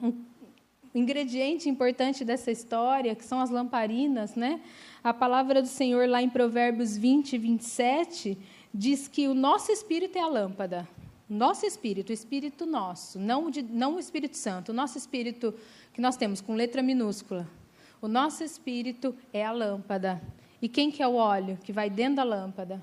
[0.00, 0.14] um
[0.94, 4.60] ingrediente importante dessa história, que são as lamparinas, né?
[5.02, 8.38] A palavra do Senhor lá em Provérbios 20, 27,
[8.72, 10.88] diz que o nosso espírito é a lâmpada.
[11.28, 15.54] Nosso espírito, o espírito nosso, não, de, não o Espírito Santo, o nosso espírito
[15.94, 17.48] que nós temos com letra minúscula.
[18.02, 20.20] O nosso espírito é a lâmpada.
[20.60, 22.82] E quem que é o óleo que vai dentro da lâmpada?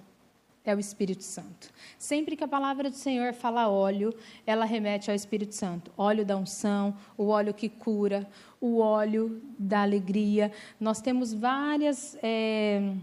[0.63, 1.71] É o Espírito Santo.
[1.97, 4.13] Sempre que a palavra do Senhor fala óleo,
[4.45, 5.91] ela remete ao Espírito Santo.
[5.97, 8.27] Óleo da unção, o óleo que cura,
[8.59, 10.51] o óleo da alegria.
[10.79, 12.17] Nós temos várias.
[12.21, 12.93] É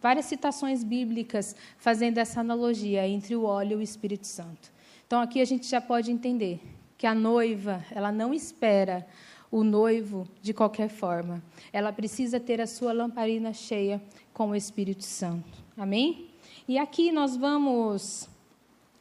[0.00, 4.72] várias citações bíblicas fazendo essa analogia entre o óleo e o Espírito Santo.
[5.04, 6.60] Então aqui a gente já pode entender
[6.96, 9.04] que a noiva, ela não espera
[9.50, 11.42] o noivo de qualquer forma.
[11.72, 14.00] Ela precisa ter a sua lamparina cheia
[14.32, 15.64] com o Espírito Santo.
[15.76, 16.30] Amém?
[16.68, 18.28] E aqui nós vamos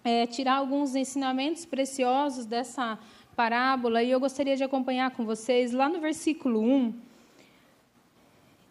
[0.03, 2.99] é, tirar alguns ensinamentos preciosos dessa
[3.35, 6.93] parábola e eu gostaria de acompanhar com vocês lá no versículo 1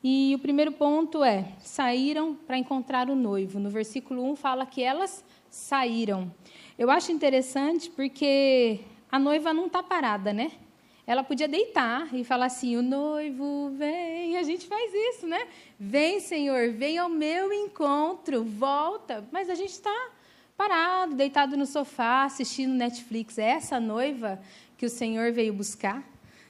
[0.07, 3.59] e o primeiro ponto é: saíram para encontrar o noivo.
[3.59, 6.30] No versículo 1 fala que elas saíram.
[6.78, 8.80] Eu acho interessante porque
[9.11, 10.52] a noiva não está parada, né?
[11.07, 14.37] Ela podia deitar e falar assim: o noivo vem.
[14.37, 15.47] A gente faz isso, né?
[15.79, 19.25] Vem, Senhor, vem ao meu encontro, volta.
[19.31, 20.11] Mas a gente está
[20.57, 23.38] parado, deitado no sofá, assistindo Netflix.
[23.38, 24.40] É essa noiva
[24.79, 26.03] que o Senhor veio buscar?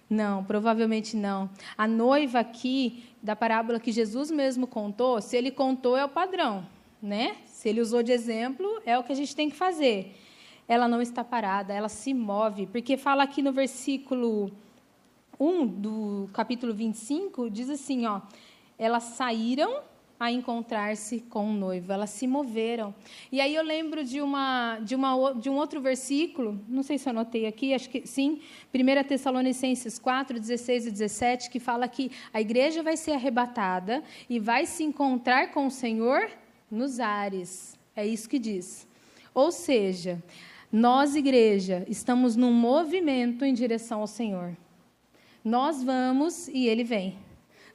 [0.08, 1.50] Não, provavelmente não.
[1.76, 6.66] A noiva aqui da parábola que Jesus mesmo contou, se ele contou é o padrão,
[7.02, 7.36] né?
[7.46, 10.14] Se ele usou de exemplo, é o que a gente tem que fazer.
[10.66, 14.50] Ela não está parada, ela se move, porque fala aqui no versículo
[15.38, 18.20] 1 do capítulo 25, diz assim, ó:
[18.78, 19.82] Elas saíram
[20.18, 21.92] a encontrar-se com o noivo.
[21.92, 22.94] Elas se moveram.
[23.30, 27.08] E aí eu lembro de, uma, de, uma, de um outro versículo, não sei se
[27.08, 28.40] eu anotei aqui, acho que sim,
[28.72, 34.38] 1 Tessalonicenses 4, 16 e 17, que fala que a igreja vai ser arrebatada e
[34.38, 36.30] vai se encontrar com o Senhor
[36.70, 37.78] nos ares.
[37.94, 38.86] É isso que diz.
[39.34, 40.22] Ou seja,
[40.76, 44.56] nós, igreja, estamos num movimento em direção ao Senhor.
[45.44, 47.16] Nós vamos e ele vem.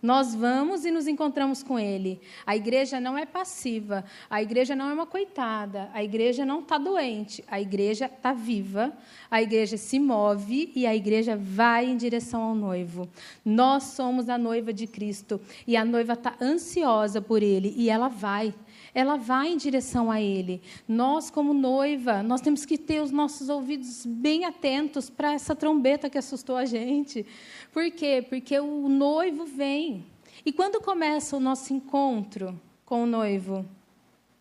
[0.01, 2.19] Nós vamos e nos encontramos com Ele.
[2.45, 6.77] A igreja não é passiva, a igreja não é uma coitada, a igreja não está
[6.77, 8.93] doente, a igreja está viva,
[9.31, 13.07] a igreja se move e a igreja vai em direção ao noivo.
[13.45, 18.09] Nós somos a noiva de Cristo e a noiva está ansiosa por Ele e ela
[18.09, 18.53] vai.
[18.93, 20.61] Ela vai em direção a ele.
[20.87, 26.09] Nós, como noiva, nós temos que ter os nossos ouvidos bem atentos para essa trombeta
[26.09, 27.25] que assustou a gente.
[27.71, 28.25] Por quê?
[28.27, 30.05] Porque o noivo vem.
[30.45, 33.65] E quando começa o nosso encontro com o noivo?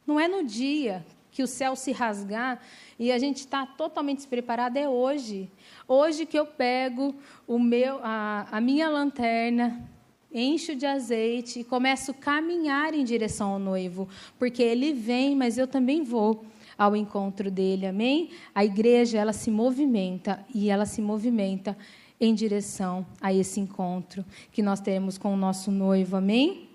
[0.07, 2.61] Não é no dia que o céu se rasgar
[2.99, 5.51] e a gente está totalmente despreparado, é hoje.
[5.87, 7.15] Hoje que eu pego
[7.47, 9.89] o meu, a, a minha lanterna,
[10.33, 15.57] encho de azeite e começo a caminhar em direção ao noivo, porque ele vem, mas
[15.57, 16.45] eu também vou
[16.77, 17.87] ao encontro dele.
[17.87, 18.31] Amém?
[18.55, 21.77] A igreja ela se movimenta e ela se movimenta
[22.21, 26.17] em direção a esse encontro que nós teremos com o nosso noivo.
[26.17, 26.69] Amém?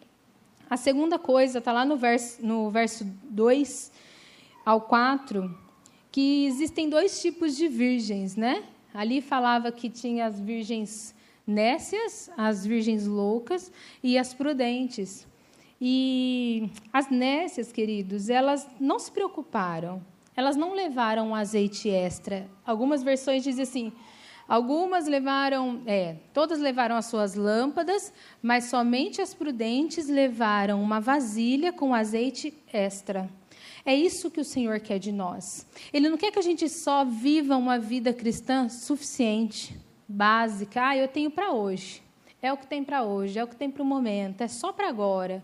[0.70, 3.92] A segunda coisa está lá no verso, no verso 2
[4.66, 5.56] ao 4,
[6.12, 8.64] que existem dois tipos de virgens, né?
[8.94, 11.14] Ali falava que tinha as virgens
[11.46, 15.28] nécias, as virgens loucas e as prudentes.
[15.80, 20.02] E as nécias, queridos, elas não se preocuparam.
[20.36, 22.50] Elas não levaram azeite extra.
[22.66, 23.94] Algumas versões dizem assim:
[24.48, 31.72] algumas levaram, é, todas levaram as suas lâmpadas, mas somente as prudentes levaram uma vasilha
[31.74, 33.30] com azeite extra.
[33.86, 35.68] É isso que o Senhor quer de nós.
[35.92, 40.90] Ele não quer que a gente só viva uma vida cristã suficiente básica.
[40.90, 42.02] Ah, eu tenho para hoje.
[42.42, 44.74] É o que tem para hoje, é o que tem para o momento, é só
[44.74, 45.42] para agora.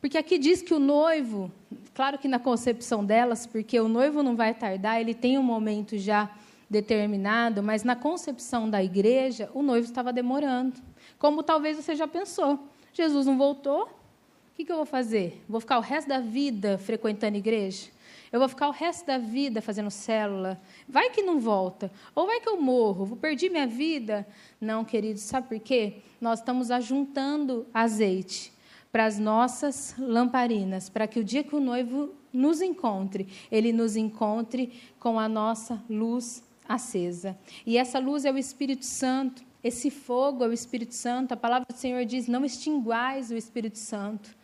[0.00, 1.50] Porque aqui diz que o noivo,
[1.94, 5.96] claro que na concepção delas, porque o noivo não vai tardar, ele tem um momento
[5.96, 6.30] já
[6.68, 10.74] determinado, mas na concepção da igreja, o noivo estava demorando.
[11.18, 12.58] Como talvez você já pensou.
[12.92, 15.42] Jesus não voltou, o que, que eu vou fazer?
[15.48, 17.88] Vou ficar o resto da vida frequentando igreja?
[18.36, 20.60] Eu vou ficar o resto da vida fazendo célula.
[20.86, 21.90] Vai que não volta.
[22.14, 24.28] Ou vai que eu morro, vou perder minha vida.
[24.60, 26.02] Não, queridos, sabe por quê?
[26.20, 28.52] Nós estamos ajuntando azeite
[28.92, 33.96] para as nossas lamparinas, para que o dia que o noivo nos encontre, ele nos
[33.96, 34.70] encontre
[35.00, 37.38] com a nossa luz acesa.
[37.64, 41.32] E essa luz é o Espírito Santo, esse fogo é o Espírito Santo.
[41.32, 44.35] A palavra do Senhor diz: não extinguais o Espírito Santo.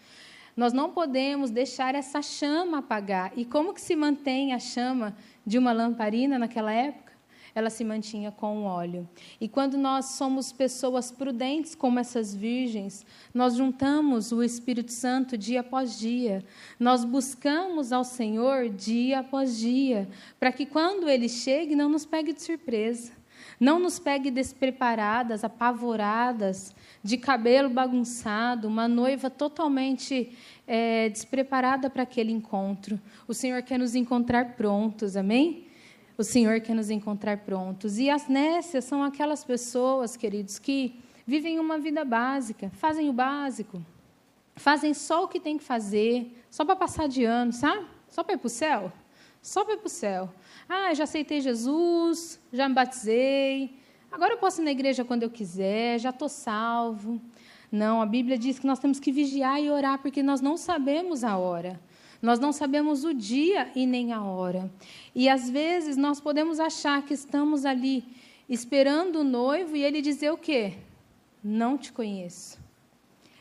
[0.57, 3.33] Nós não podemos deixar essa chama apagar.
[3.37, 7.13] E como que se mantém a chama de uma lamparina naquela época?
[7.55, 9.09] Ela se mantinha com óleo.
[9.41, 15.61] E quando nós somos pessoas prudentes como essas virgens, nós juntamos o Espírito Santo dia
[15.61, 16.43] após dia.
[16.81, 20.09] Nós buscamos ao Senhor dia após dia,
[20.41, 23.22] para que quando ele chegue não nos pegue de surpresa.
[23.63, 32.33] Não nos pegue despreparadas, apavoradas, de cabelo bagunçado, uma noiva totalmente é, despreparada para aquele
[32.33, 33.01] encontro.
[33.29, 35.69] O Senhor quer nos encontrar prontos, amém?
[36.19, 37.99] O Senhor quer nos encontrar prontos.
[37.99, 43.81] E as nécias são aquelas pessoas, queridos, que vivem uma vida básica, fazem o básico,
[44.57, 47.87] fazem só o que tem que fazer, só para passar de ano, sabe?
[48.09, 48.93] Só para ir para o céu.
[49.41, 50.35] Só para ir para o céu.
[50.75, 53.77] Ah, já aceitei Jesus, já me batizei,
[54.11, 57.21] agora eu posso ir na igreja quando eu quiser, já estou salvo.
[57.71, 61.25] Não, a Bíblia diz que nós temos que vigiar e orar porque nós não sabemos
[61.25, 61.79] a hora.
[62.23, 64.73] Nós não sabemos o dia e nem a hora.
[65.15, 68.03] E às vezes nós podemos achar que estamos ali
[68.49, 70.79] esperando o noivo e ele dizer o quê?
[71.45, 72.59] Não te conheço.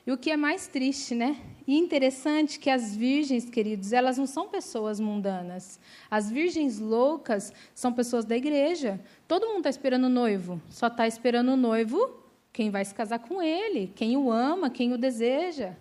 [0.06, 1.40] E o que é mais triste, né?
[1.68, 5.80] E interessante que as virgens, queridos, elas não são pessoas mundanas.
[6.10, 9.00] As virgens loucas são pessoas da igreja.
[9.28, 10.62] Todo mundo está esperando o noivo.
[10.70, 12.22] Só está esperando o noivo
[12.54, 15.76] quem vai se casar com ele, quem o ama, quem o deseja.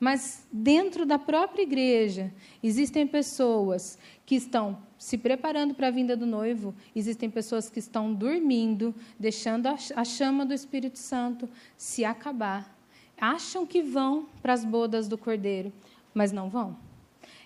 [0.00, 6.26] Mas dentro da própria igreja existem pessoas que estão se preparando para a vinda do
[6.26, 12.73] noivo, existem pessoas que estão dormindo, deixando a chama do Espírito Santo se acabar
[13.20, 15.72] acham que vão para as bodas do cordeiro,
[16.12, 16.76] mas não vão.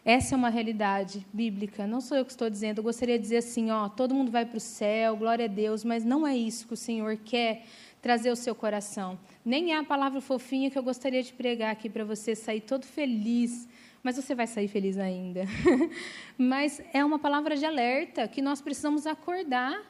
[0.04, 1.86] Essa é uma realidade bíblica.
[1.86, 2.78] Não sou eu que estou dizendo.
[2.78, 5.84] Eu gostaria de dizer assim, ó, todo mundo vai para o céu, glória a Deus,
[5.84, 7.64] mas não é isso que o Senhor quer
[8.00, 9.18] trazer ao seu coração.
[9.44, 12.86] Nem é a palavra fofinha que eu gostaria de pregar aqui para você sair todo
[12.86, 13.68] feliz,
[14.02, 15.44] mas você vai sair feliz ainda.
[16.38, 19.82] mas é uma palavra de alerta que nós precisamos acordar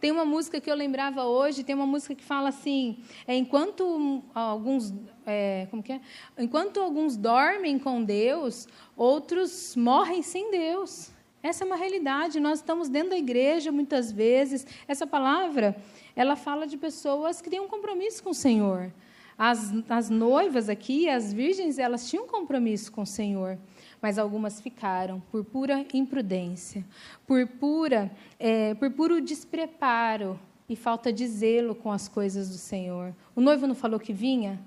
[0.00, 4.22] tem uma música que eu lembrava hoje, tem uma música que fala assim: é, enquanto
[4.34, 4.94] alguns,
[5.26, 6.00] é, como que é?
[6.38, 11.10] Enquanto alguns dormem com Deus, outros morrem sem Deus.
[11.42, 12.40] Essa é uma realidade.
[12.40, 14.66] Nós estamos dentro da igreja muitas vezes.
[14.88, 15.76] Essa palavra,
[16.16, 18.92] ela fala de pessoas que têm um compromisso com o Senhor.
[19.38, 23.58] As, as noivas aqui, as virgens, elas tinham um compromisso com o Senhor
[24.00, 26.84] mas algumas ficaram por pura imprudência,
[27.26, 30.38] por, pura, é, por puro despreparo
[30.68, 33.14] e falta de zelo com as coisas do Senhor.
[33.34, 34.60] O noivo não falou que vinha?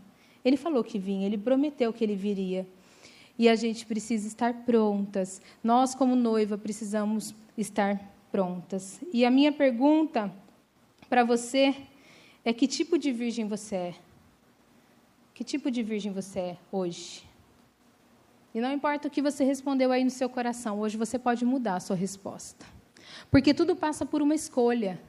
[0.44, 2.68] Ele falou que vinha, ele prometeu que ele viria.
[3.40, 5.42] e a gente precisa estar prontas.
[5.64, 8.00] Nós, como noiva, precisamos estar
[8.32, 9.00] prontas.
[9.12, 10.32] E a minha pergunta
[11.10, 11.76] para você
[12.46, 13.96] é: que tipo de virgem você é?
[15.34, 17.24] Que tipo de virgem você é hoje?
[18.54, 21.76] E não importa o que você respondeu aí no seu coração, hoje você pode mudar
[21.76, 22.66] a sua resposta.
[23.32, 25.00] Porque tudo passa por uma escolha.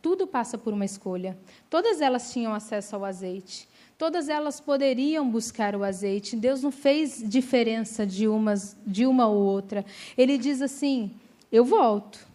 [0.00, 1.36] Tudo passa por uma escolha.
[1.68, 3.68] Todas elas tinham acesso ao azeite.
[3.96, 6.36] Todas elas poderiam buscar o azeite.
[6.36, 9.84] Deus não fez diferença de, umas, de uma ou outra.
[10.16, 11.12] Ele diz assim:
[11.52, 12.26] Eu volto.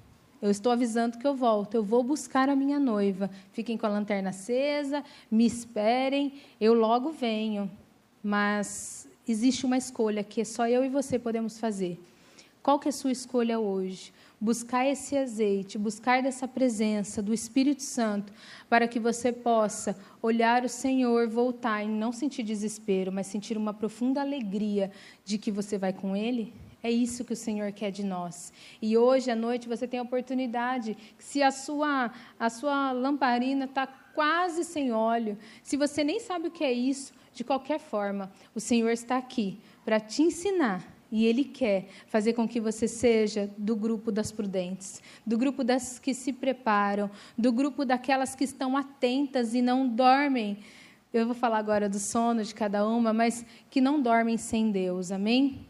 [0.41, 1.75] Eu estou avisando que eu volto.
[1.75, 3.29] Eu vou buscar a minha noiva.
[3.51, 7.69] Fiquem com a lanterna acesa, me esperem, eu logo venho.
[8.23, 11.99] Mas existe uma escolha que só eu e você podemos fazer.
[12.61, 14.11] Qual que é a sua escolha hoje?
[14.39, 18.31] buscar esse azeite, buscar dessa presença do Espírito Santo,
[18.69, 23.73] para que você possa olhar o Senhor, voltar e não sentir desespero, mas sentir uma
[23.73, 24.91] profunda alegria
[25.25, 26.53] de que você vai com Ele?
[26.81, 28.53] É isso que o Senhor quer de nós.
[28.81, 33.85] E hoje à noite você tem a oportunidade, se a sua, a sua lamparina está
[33.87, 38.59] quase sem óleo, se você nem sabe o que é isso, de qualquer forma, o
[38.59, 43.75] Senhor está aqui para te ensinar e Ele quer fazer com que você seja do
[43.75, 49.53] grupo das prudentes, do grupo das que se preparam, do grupo daquelas que estão atentas
[49.53, 50.59] e não dormem.
[51.11, 55.11] Eu vou falar agora do sono de cada uma, mas que não dormem sem Deus,
[55.11, 55.65] amém?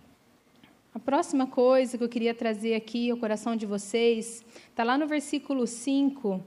[0.92, 5.06] A próxima coisa que eu queria trazer aqui ao coração de vocês está lá no
[5.06, 6.44] versículo 5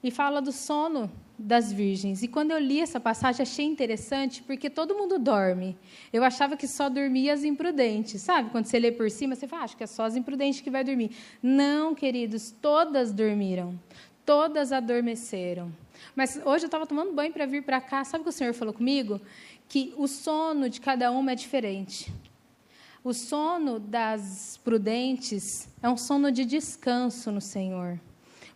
[0.00, 2.22] e fala do sono das virgens.
[2.22, 5.76] E quando eu li essa passagem, achei interessante, porque todo mundo dorme.
[6.12, 8.50] Eu achava que só dormia as imprudentes, sabe?
[8.50, 10.70] Quando você lê por cima, você fala, ah, acho que é só as imprudentes que
[10.70, 11.10] vai dormir.
[11.42, 13.76] Não, queridos, todas dormiram.
[14.24, 15.72] Todas adormeceram.
[16.14, 18.04] Mas hoje eu estava tomando banho para vir para cá.
[18.04, 19.20] Sabe o que o Senhor falou comigo?
[19.68, 22.12] Que o sono de cada uma é diferente.
[23.02, 27.98] O sono das prudentes é um sono de descanso no Senhor.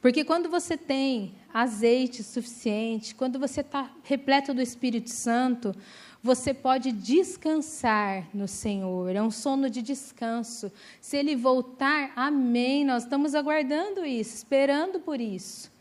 [0.02, 5.74] Porque quando você tem azeite suficiente, quando você está repleto do Espírito Santo,
[6.22, 9.16] você pode descansar no Senhor.
[9.16, 10.70] É um sono de descanso.
[11.00, 12.84] Se Ele voltar, amém.
[12.84, 15.72] Nós estamos aguardando isso, esperando por isso.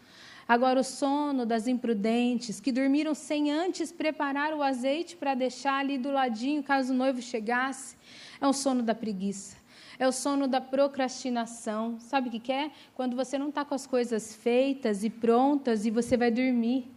[0.47, 5.97] Agora, o sono das imprudentes, que dormiram sem antes preparar o azeite para deixar ali
[5.97, 7.95] do ladinho, caso o noivo chegasse,
[8.40, 9.58] é um sono da preguiça.
[10.00, 12.00] É o sono da procrastinação.
[12.00, 12.72] Sabe o que é?
[12.96, 16.92] Quando você não está com as coisas feitas e prontas e você vai dormir.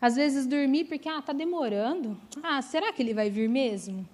[0.00, 2.16] Às vezes dormir porque ah, está demorando.
[2.42, 4.06] Ah, será que ele vai vir mesmo?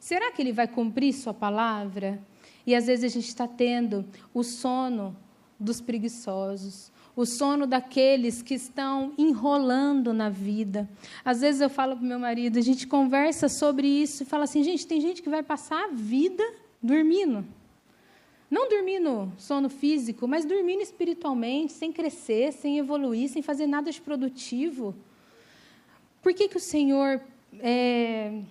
[0.00, 2.20] Será que ele vai cumprir sua palavra?
[2.66, 4.04] E às vezes a gente está tendo
[4.34, 5.16] o sono
[5.58, 10.88] dos preguiçosos, o sono daqueles que estão enrolando na vida.
[11.24, 14.62] Às vezes eu falo para meu marido, a gente conversa sobre isso e fala assim,
[14.62, 16.44] gente, tem gente que vai passar a vida
[16.80, 17.44] dormindo.
[18.48, 23.90] Não dormir no sono físico, mas dormindo espiritualmente, sem crescer, sem evoluir, sem fazer nada
[23.90, 24.94] de produtivo.
[26.22, 27.20] Por que, que o Senhor
[27.58, 28.42] é,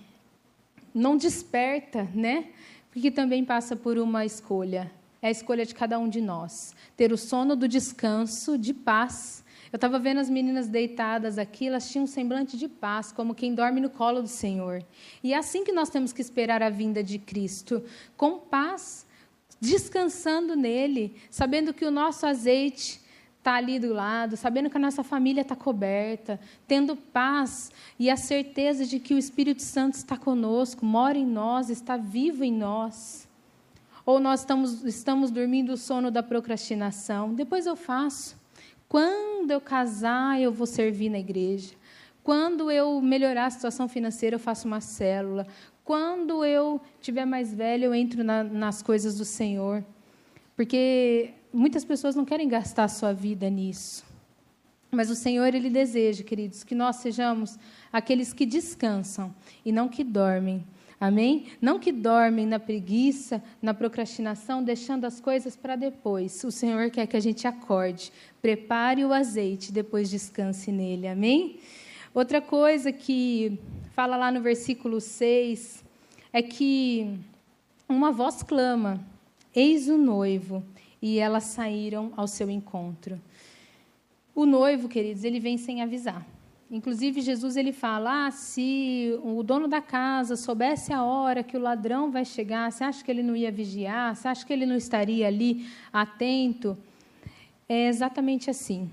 [0.94, 2.50] não desperta, né?
[2.92, 4.92] Porque também passa por uma escolha.
[5.22, 6.76] É a escolha de cada um de nós.
[6.96, 9.44] Ter o sono do descanso, de paz.
[9.72, 13.54] Eu estava vendo as meninas deitadas aqui, elas tinham um semblante de paz, como quem
[13.54, 14.84] dorme no colo do Senhor.
[15.24, 17.84] E é assim que nós temos que esperar a vinda de Cristo,
[18.16, 19.06] com paz
[19.60, 23.02] descansando nele, sabendo que o nosso azeite
[23.38, 28.18] está ali do lado, sabendo que a nossa família está coberta, tendo paz e a
[28.18, 33.27] certeza de que o Espírito Santo está conosco, mora em nós, está vivo em nós.
[34.08, 37.34] Ou nós estamos, estamos dormindo o sono da procrastinação.
[37.34, 38.38] Depois eu faço.
[38.88, 41.76] Quando eu casar, eu vou servir na igreja.
[42.24, 45.46] Quando eu melhorar a situação financeira, eu faço uma célula.
[45.84, 49.84] Quando eu tiver mais velho, eu entro na, nas coisas do Senhor.
[50.56, 54.06] Porque muitas pessoas não querem gastar a sua vida nisso.
[54.90, 57.60] Mas o Senhor, Ele deseja, queridos, que nós sejamos
[57.92, 59.36] aqueles que descansam
[59.66, 60.64] e não que dormem.
[61.00, 61.46] Amém?
[61.62, 66.44] Não que dormem na preguiça, na procrastinação, deixando as coisas para depois.
[66.44, 71.08] O Senhor quer que a gente acorde, prepare o azeite, depois descanse nele.
[71.08, 71.60] Amém?
[72.16, 73.60] Outra coisa que
[73.94, 75.86] fala lá no versículo 6
[76.34, 77.20] é que
[77.88, 79.00] uma voz clama:
[79.54, 80.64] Eis o noivo,
[81.00, 83.22] e elas saíram ao seu encontro.
[84.34, 86.26] O noivo, queridos, ele vem sem avisar.
[86.70, 91.60] Inclusive, Jesus ele fala: ah, se o dono da casa soubesse a hora que o
[91.60, 94.16] ladrão vai chegar, você acha que ele não ia vigiar?
[94.16, 96.78] Você acha que ele não estaria ali atento?
[97.70, 98.90] É exatamente assim.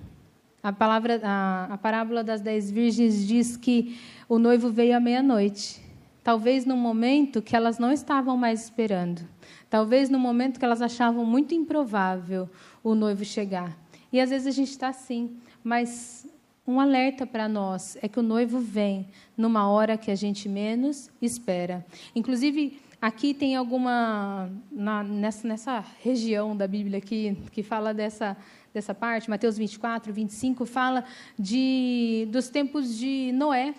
[0.63, 3.99] A, palavra, a, a parábola das dez virgens diz que
[4.29, 5.83] o noivo veio à meia-noite,
[6.23, 9.29] talvez no momento que elas não estavam mais esperando,
[9.69, 12.49] talvez no momento que elas achavam muito improvável
[12.83, 13.77] o noivo chegar.
[14.13, 16.27] E às vezes a gente está assim, mas
[16.67, 21.11] um alerta para nós é que o noivo vem numa hora que a gente menos
[21.21, 21.85] espera.
[22.15, 28.37] Inclusive, aqui tem alguma na, nessa, nessa região da Bíblia aqui que fala dessa
[28.73, 31.05] dessa parte, Mateus 24, 25 fala
[31.39, 33.73] de dos tempos de Noé,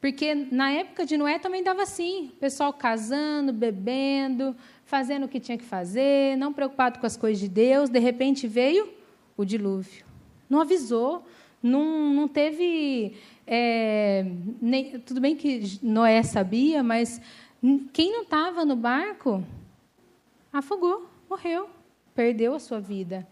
[0.00, 5.58] porque na época de Noé também dava assim, pessoal casando, bebendo, fazendo o que tinha
[5.58, 8.88] que fazer, não preocupado com as coisas de Deus, de repente veio
[9.36, 10.06] o dilúvio.
[10.48, 11.26] Não avisou,
[11.62, 13.14] não, não teve.
[13.46, 14.24] É,
[14.60, 17.20] nem, tudo bem que Noé sabia, mas
[17.92, 19.42] quem não estava no barco
[20.52, 21.68] afogou, morreu,
[22.14, 23.26] perdeu a sua vida.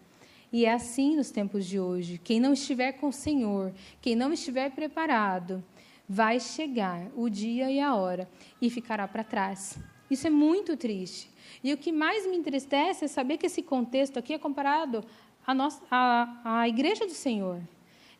[0.52, 2.20] E é assim nos tempos de hoje.
[2.22, 5.62] Quem não estiver com o Senhor, quem não estiver preparado,
[6.08, 8.28] vai chegar o dia e a hora
[8.62, 9.78] e ficará para trás.
[10.10, 11.28] Isso é muito triste.
[11.62, 15.04] E o que mais me entristece é saber que esse contexto aqui é comparado
[15.90, 17.60] à, à igreja do Senhor.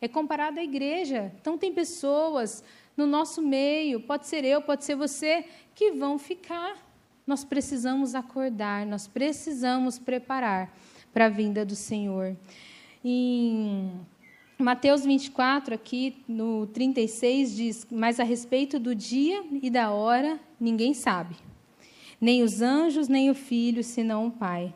[0.01, 1.33] É comparado à igreja.
[1.39, 2.63] Então, tem pessoas
[2.95, 5.45] no nosso meio, pode ser eu, pode ser você,
[5.75, 6.77] que vão ficar.
[7.25, 10.73] Nós precisamos acordar, nós precisamos preparar
[11.13, 12.35] para a vinda do Senhor.
[13.03, 13.91] Em
[14.57, 20.93] Mateus 24, aqui no 36, diz: Mas a respeito do dia e da hora, ninguém
[20.93, 21.35] sabe,
[22.19, 24.73] nem os anjos, nem o filho, senão o Pai.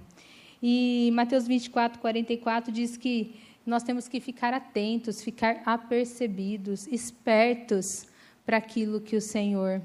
[0.62, 3.34] E Mateus 24, 44 diz que
[3.66, 8.06] nós temos que ficar atentos, ficar apercebidos, espertos
[8.46, 9.82] para aquilo que o Senhor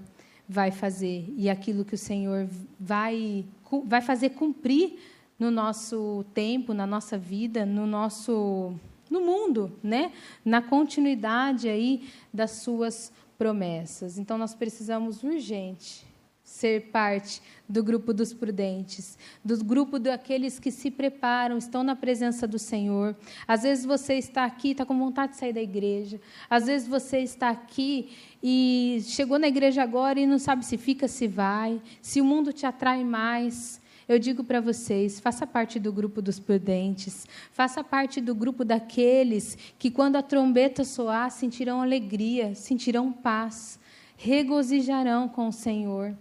[0.48, 2.48] vai fazer e aquilo que o Senhor
[2.78, 3.44] vai,
[3.84, 4.98] vai fazer cumprir
[5.38, 8.74] no nosso tempo, na nossa vida, no nosso
[9.08, 10.10] no mundo, né?
[10.44, 14.18] Na continuidade aí das suas promessas.
[14.18, 16.04] Então nós precisamos urgente
[16.46, 22.46] ser parte do grupo dos prudentes, do grupo daqueles que se preparam, estão na presença
[22.46, 23.16] do Senhor.
[23.48, 26.20] Às vezes você está aqui, está com vontade de sair da igreja.
[26.48, 31.08] Às vezes você está aqui e chegou na igreja agora e não sabe se fica,
[31.08, 33.80] se vai, se o mundo te atrai mais.
[34.08, 39.58] Eu digo para vocês: faça parte do grupo dos prudentes, faça parte do grupo daqueles
[39.80, 43.80] que, quando a trombeta soar, sentirão alegria, sentirão paz,
[44.16, 46.16] regozijarão com o Senhor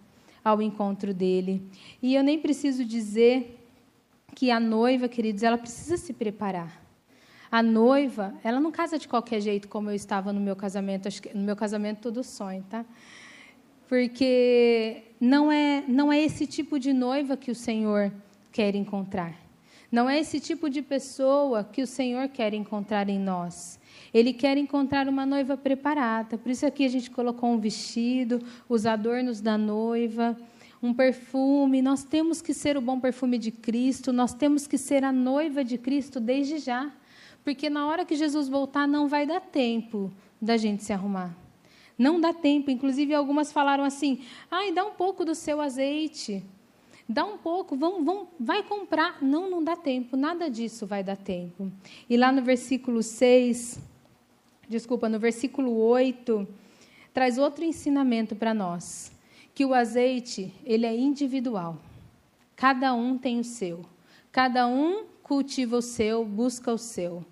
[0.46, 1.62] ao encontro dele.
[2.02, 3.68] E eu nem preciso dizer
[4.34, 6.82] que a noiva, queridos, ela precisa se preparar.
[7.52, 11.08] A noiva, ela não casa de qualquer jeito, como eu estava no meu casamento.
[11.08, 12.86] Acho que no meu casamento todo sonho, tá?
[13.88, 18.12] porque não é, não é esse tipo de noiva que o Senhor
[18.52, 19.34] quer encontrar.
[19.92, 23.80] Não é esse tipo de pessoa que o Senhor quer encontrar em nós.
[24.14, 26.38] Ele quer encontrar uma noiva preparada.
[26.38, 30.38] Por isso aqui a gente colocou um vestido, os adornos da noiva,
[30.82, 31.82] um perfume.
[31.82, 35.64] Nós temos que ser o bom perfume de Cristo, nós temos que ser a noiva
[35.64, 36.92] de Cristo desde já.
[37.44, 41.36] Porque na hora que Jesus voltar não vai dar tempo da gente se arrumar.
[41.98, 42.72] Não dá tempo.
[42.72, 46.44] Inclusive, algumas falaram assim: ai, dá um pouco do seu azeite.
[47.08, 49.22] Dá um pouco, vão, vão, vai comprar.
[49.22, 51.72] Não, não dá tempo, nada disso vai dar tempo.
[52.10, 53.80] E lá no versículo 6,
[54.68, 56.48] desculpa, no versículo 8,
[57.14, 59.12] traz outro ensinamento para nós:
[59.54, 61.78] que o azeite, ele é individual.
[62.56, 63.86] Cada um tem o seu.
[64.32, 67.24] Cada um cultiva o seu, busca o seu.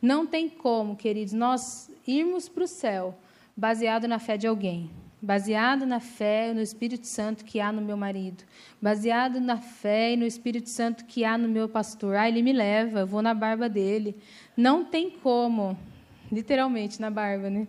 [0.00, 3.18] Não tem como, queridos, nós irmos para o céu
[3.56, 4.88] baseado na fé de alguém,
[5.20, 8.44] baseado na fé no Espírito Santo que há no meu marido,
[8.80, 12.14] baseado na fé e no Espírito Santo que há no meu pastor.
[12.16, 14.16] Ah, ele me leva, eu vou na barba dele.
[14.56, 15.76] Não tem como,
[16.30, 17.66] literalmente na barba, né?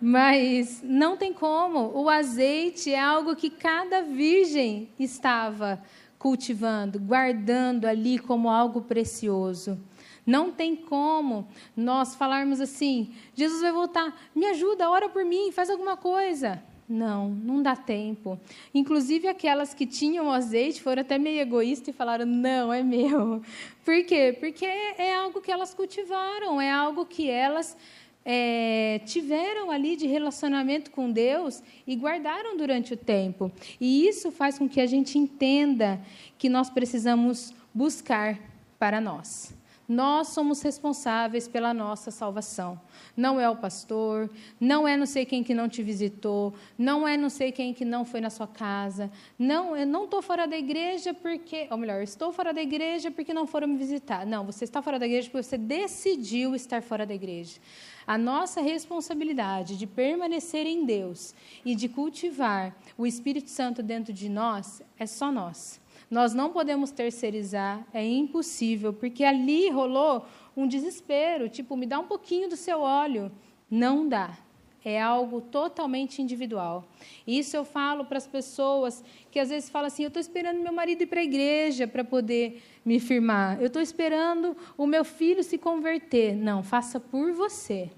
[0.00, 1.90] Mas não tem como.
[1.94, 5.82] O azeite é algo que cada virgem estava
[6.18, 9.78] cultivando, guardando ali como algo precioso.
[10.26, 15.70] Não tem como nós falarmos assim: Jesus vai voltar, me ajuda, ora por mim, faz
[15.70, 16.62] alguma coisa.
[16.88, 18.36] Não, não dá tempo.
[18.74, 23.40] Inclusive, aquelas que tinham azeite foram até meio egoístas e falaram: não, é meu.
[23.84, 24.36] Por quê?
[24.38, 27.76] Porque é algo que elas cultivaram, é algo que elas
[28.24, 33.50] é, tiveram ali de relacionamento com Deus e guardaram durante o tempo.
[33.80, 36.00] E isso faz com que a gente entenda
[36.38, 38.38] que nós precisamos buscar
[38.78, 39.54] para nós.
[39.90, 42.80] Nós somos responsáveis pela nossa salvação.
[43.16, 44.30] Não é o pastor,
[44.60, 47.84] não é não sei quem que não te visitou, não é não sei quem que
[47.84, 49.10] não foi na sua casa.
[49.36, 53.34] Não, eu não estou fora da igreja porque, ou melhor, estou fora da igreja porque
[53.34, 54.24] não foram me visitar.
[54.24, 57.58] Não, você está fora da igreja porque você decidiu estar fora da igreja.
[58.06, 61.34] A nossa responsabilidade de permanecer em Deus
[61.64, 65.80] e de cultivar o Espírito Santo dentro de nós é só nós.
[66.10, 72.06] Nós não podemos terceirizar, é impossível, porque ali rolou um desespero, tipo, me dá um
[72.06, 73.30] pouquinho do seu óleo.
[73.70, 74.36] Não dá.
[74.84, 76.84] É algo totalmente individual.
[77.26, 80.72] Isso eu falo para as pessoas que às vezes falam assim: eu estou esperando meu
[80.72, 83.60] marido ir para a igreja para poder me firmar.
[83.60, 86.34] Eu estou esperando o meu filho se converter.
[86.34, 87.90] Não, faça por você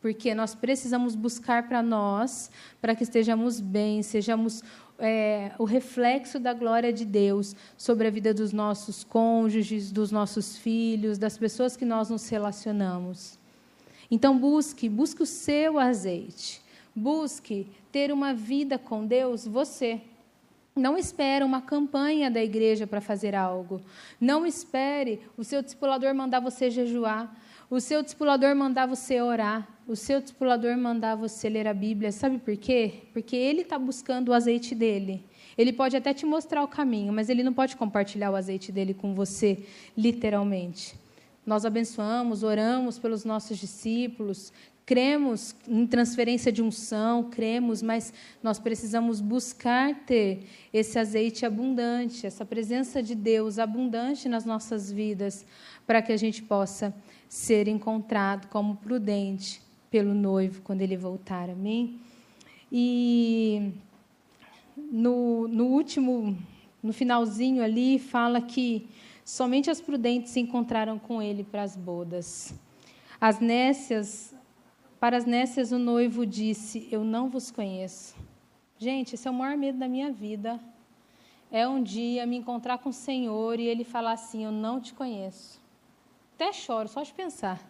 [0.00, 2.50] porque nós precisamos buscar para nós,
[2.80, 4.62] para que estejamos bem, sejamos
[4.98, 10.58] é, o reflexo da glória de Deus sobre a vida dos nossos cônjuges, dos nossos
[10.58, 13.38] filhos, das pessoas que nós nos relacionamos.
[14.10, 16.60] Então busque, busque o seu azeite.
[16.94, 20.00] Busque ter uma vida com Deus, você.
[20.74, 23.80] Não espere uma campanha da igreja para fazer algo.
[24.20, 27.36] Não espere o seu discipulador mandar você jejuar.
[27.70, 32.12] O seu discipulador mandar você orar, o seu discipulador mandar você ler a Bíblia.
[32.12, 33.04] Sabe por quê?
[33.14, 35.24] Porque ele está buscando o azeite dele.
[35.56, 38.92] Ele pode até te mostrar o caminho, mas ele não pode compartilhar o azeite dele
[38.92, 39.64] com você,
[39.96, 40.94] literalmente.
[41.44, 44.52] Nós abençoamos, oramos pelos nossos discípulos,
[44.84, 48.12] cremos em transferência de unção, cremos, mas
[48.42, 55.46] nós precisamos buscar ter esse azeite abundante, essa presença de Deus abundante nas nossas vidas,
[55.86, 56.94] para que a gente possa
[57.26, 61.50] ser encontrado como prudente pelo noivo quando ele voltar.
[61.50, 61.98] Amém?
[62.70, 63.72] E
[64.76, 66.36] no, no último,
[66.82, 68.88] no finalzinho ali, fala que
[69.24, 72.54] somente as prudentes se encontraram com ele para as bodas.
[73.20, 74.34] As nécias,
[75.00, 78.14] para as nécias o noivo disse: Eu não vos conheço.
[78.78, 80.60] Gente, esse é o maior medo da minha vida.
[81.50, 84.92] É um dia me encontrar com o Senhor e ele falar assim: Eu não te
[84.92, 85.58] conheço
[86.38, 87.60] até choro só de pensar.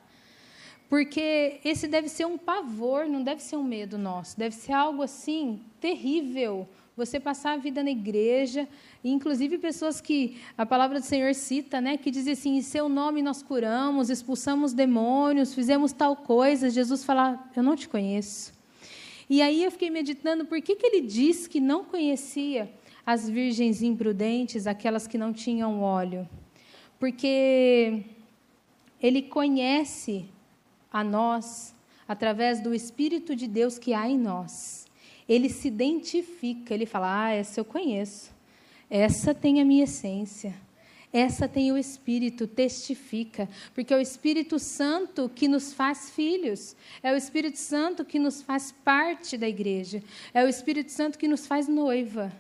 [0.89, 5.03] Porque esse deve ser um pavor, não deve ser um medo nosso, deve ser algo
[5.03, 6.67] assim terrível.
[6.97, 8.67] Você passar a vida na igreja,
[9.05, 12.89] e inclusive pessoas que a palavra do Senhor cita, né, que dizem assim: em seu
[12.89, 16.71] nome nós curamos, expulsamos demônios, fizemos tal coisa.
[16.71, 18.53] Jesus fala: Eu não te conheço.
[19.31, 22.73] E aí eu fiquei meditando por que, que ele diz que não conhecia
[23.05, 26.27] as virgens imprudentes, aquelas que não tinham óleo.
[26.99, 28.05] Porque
[29.01, 30.27] ele conhece
[30.99, 31.75] a nós
[32.07, 34.87] através do Espírito de Deus que há em nós.
[35.29, 38.31] Ele se identifica, ele fala: Ah, essa eu conheço.
[38.91, 40.55] Essa tem a minha essência.
[41.13, 47.11] Essa tem o Espírito, testifica, porque é o Espírito Santo que nos faz filhos, é
[47.11, 50.03] o Espírito Santo que nos faz parte da igreja,
[50.35, 52.31] é o Espírito Santo que nos faz noiva.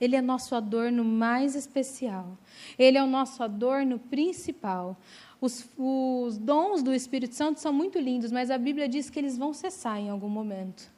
[0.00, 2.38] Ele é nosso adorno mais especial,
[2.78, 4.96] ele é o nosso adorno principal.
[5.42, 9.36] Os, os dons do Espírito Santo são muito lindos, mas a Bíblia diz que eles
[9.36, 10.88] vão cessar em algum momento.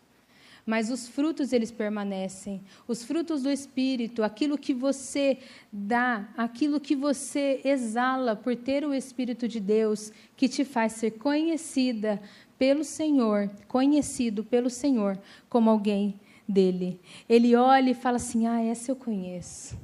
[0.67, 2.61] Mas os frutos eles permanecem.
[2.87, 5.39] Os frutos do Espírito, aquilo que você
[5.73, 11.13] dá, aquilo que você exala por ter o Espírito de Deus, que te faz ser
[11.13, 12.21] conhecida
[12.59, 15.19] pelo Senhor, conhecido pelo Senhor
[15.49, 17.01] como alguém dele.
[17.27, 19.75] Ele olha e fala assim: Ah, essa eu conheço.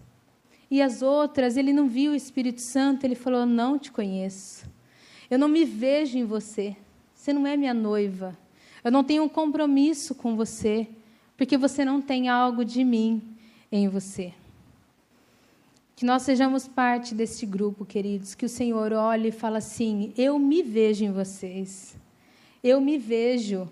[0.71, 4.71] E as outras, ele não viu o Espírito Santo, ele falou: Não te conheço.
[5.29, 6.77] Eu não me vejo em você.
[7.15, 8.39] Você não é minha noiva.
[8.83, 10.89] Eu não tenho um compromisso com você,
[11.37, 13.23] porque você não tem algo de mim
[13.71, 14.33] em você.
[15.95, 20.39] Que nós sejamos parte desse grupo, queridos, que o Senhor olhe e fala assim: Eu
[20.39, 21.97] me vejo em vocês.
[22.63, 23.71] Eu me vejo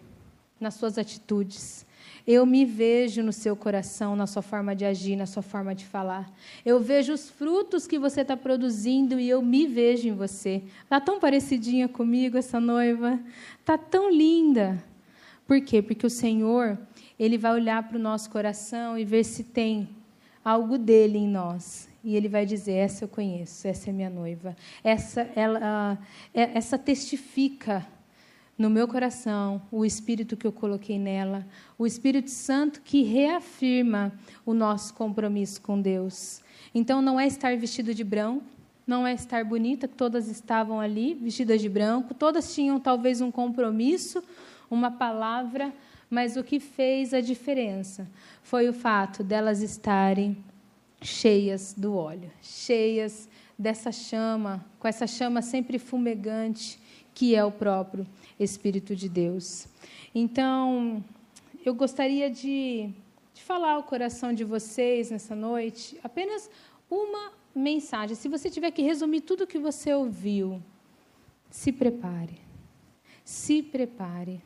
[0.60, 1.86] nas suas atitudes.
[2.30, 5.86] Eu me vejo no seu coração, na sua forma de agir, na sua forma de
[5.86, 6.30] falar.
[6.62, 10.62] Eu vejo os frutos que você está produzindo e eu me vejo em você.
[10.82, 13.18] Está tão parecidinha comigo essa noiva.
[13.58, 14.84] Está tão linda.
[15.46, 15.80] Por quê?
[15.80, 16.78] Porque o Senhor,
[17.18, 19.88] Ele vai olhar para o nosso coração e ver se tem
[20.44, 21.88] algo dele em nós.
[22.04, 24.54] E ele vai dizer: essa eu conheço, essa é minha noiva.
[24.84, 25.98] Essa, ela,
[26.34, 27.86] é, essa testifica
[28.58, 31.46] no meu coração o Espírito que eu coloquei nela,
[31.78, 34.12] o Espírito Santo que reafirma
[34.44, 36.42] o nosso compromisso com Deus.
[36.74, 38.44] Então, não é estar vestido de branco,
[38.84, 44.22] não é estar bonita, todas estavam ali vestidas de branco, todas tinham talvez um compromisso,
[44.70, 45.72] uma palavra,
[46.10, 48.08] mas o que fez a diferença
[48.42, 50.36] foi o fato delas estarem
[51.00, 53.28] cheias do óleo, cheias
[53.58, 56.80] dessa chama, com essa chama sempre fumegante,
[57.14, 58.06] que é o próprio
[58.38, 59.66] Espírito de Deus.
[60.14, 61.04] Então,
[61.64, 62.90] eu gostaria de,
[63.34, 66.50] de falar ao coração de vocês nessa noite apenas
[66.90, 68.14] uma mensagem.
[68.14, 70.62] Se você tiver que resumir tudo o que você ouviu,
[71.50, 72.38] se prepare.
[73.24, 74.42] Se prepare.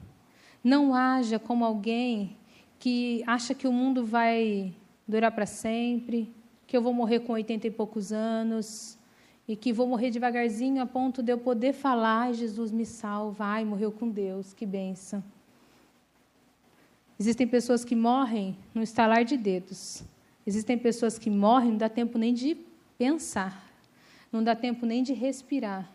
[0.64, 2.36] Não haja como alguém
[2.78, 4.74] que acha que o mundo vai
[5.07, 6.32] durar para sempre,
[6.66, 8.99] que eu vou morrer com 80 e poucos anos
[9.47, 13.64] e que vou morrer devagarzinho a ponto de eu poder falar, Jesus me salva, ai,
[13.64, 15.22] morreu com Deus, que benção.
[17.18, 20.03] Existem pessoas que morrem no estalar de dedos.
[20.47, 22.57] Existem pessoas que morrem, não dá tempo nem de
[22.99, 23.70] pensar,
[24.32, 25.90] não dá tempo nem de respirar.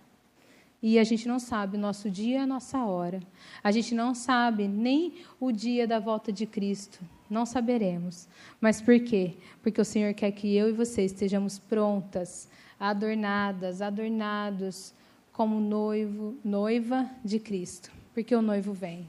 [0.82, 3.20] E a gente não sabe o nosso dia, a nossa hora.
[3.64, 7.00] A gente não sabe nem o dia da volta de Cristo.
[7.30, 8.28] Não saberemos.
[8.62, 9.34] Mas por quê?
[9.62, 12.48] Porque o Senhor quer que eu e você estejamos prontas,
[12.80, 14.94] adornadas, adornados
[15.32, 17.92] como noivo, noiva de Cristo.
[18.14, 19.08] Porque o noivo vem.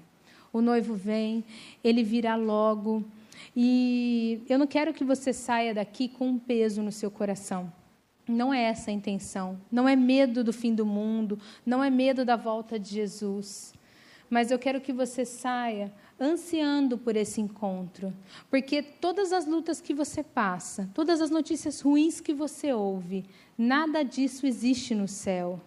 [0.52, 1.44] O noivo vem,
[1.82, 3.04] ele virá logo.
[3.56, 7.72] E eu não quero que você saia daqui com um peso no seu coração.
[8.26, 9.58] Não é essa a intenção.
[9.72, 13.72] Não é medo do fim do mundo, não é medo da volta de Jesus.
[14.28, 18.12] Mas eu quero que você saia ansiando por esse encontro,
[18.50, 23.24] porque todas as lutas que você passa, todas as notícias ruins que você ouve,
[23.56, 25.60] nada disso existe no céu.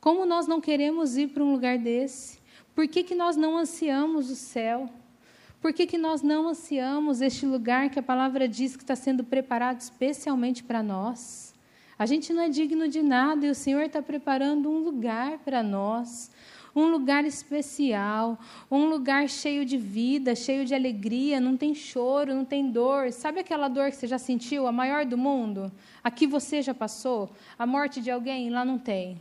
[0.00, 2.38] Como nós não queremos ir para um lugar desse?
[2.74, 4.88] Por que, que nós não ansiamos o céu?
[5.60, 9.22] Por que, que nós não ansiamos este lugar que a palavra diz que está sendo
[9.22, 11.54] preparado especialmente para nós?
[11.98, 15.62] A gente não é digno de nada e o Senhor está preparando um lugar para
[15.62, 16.30] nós,
[16.74, 18.38] um lugar especial,
[18.70, 23.12] um lugar cheio de vida, cheio de alegria, não tem choro, não tem dor.
[23.12, 25.70] Sabe aquela dor que você já sentiu, a maior do mundo?
[26.02, 27.30] Aqui você já passou?
[27.58, 28.50] A morte de alguém?
[28.50, 29.20] Lá não tem.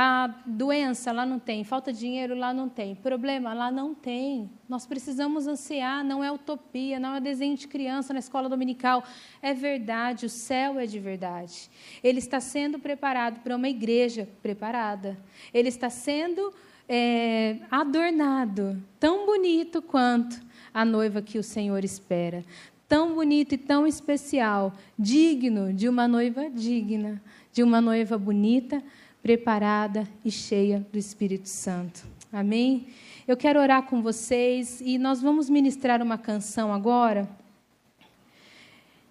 [0.00, 4.48] A doença lá não tem, falta de dinheiro lá não tem, problema lá não tem.
[4.68, 9.02] Nós precisamos ansiar, não é utopia, não é desenho de criança na escola dominical.
[9.42, 11.68] É verdade, o céu é de verdade.
[12.00, 15.18] Ele está sendo preparado para uma igreja preparada.
[15.52, 16.54] Ele está sendo
[16.88, 20.40] é, adornado, tão bonito quanto
[20.72, 22.44] a noiva que o Senhor espera.
[22.88, 27.22] Tão bonito e tão especial, digno de uma noiva digna,
[27.52, 28.82] de uma noiva bonita,
[29.22, 32.06] preparada e cheia do Espírito Santo.
[32.32, 32.86] Amém?
[33.26, 37.28] Eu quero orar com vocês e nós vamos ministrar uma canção agora.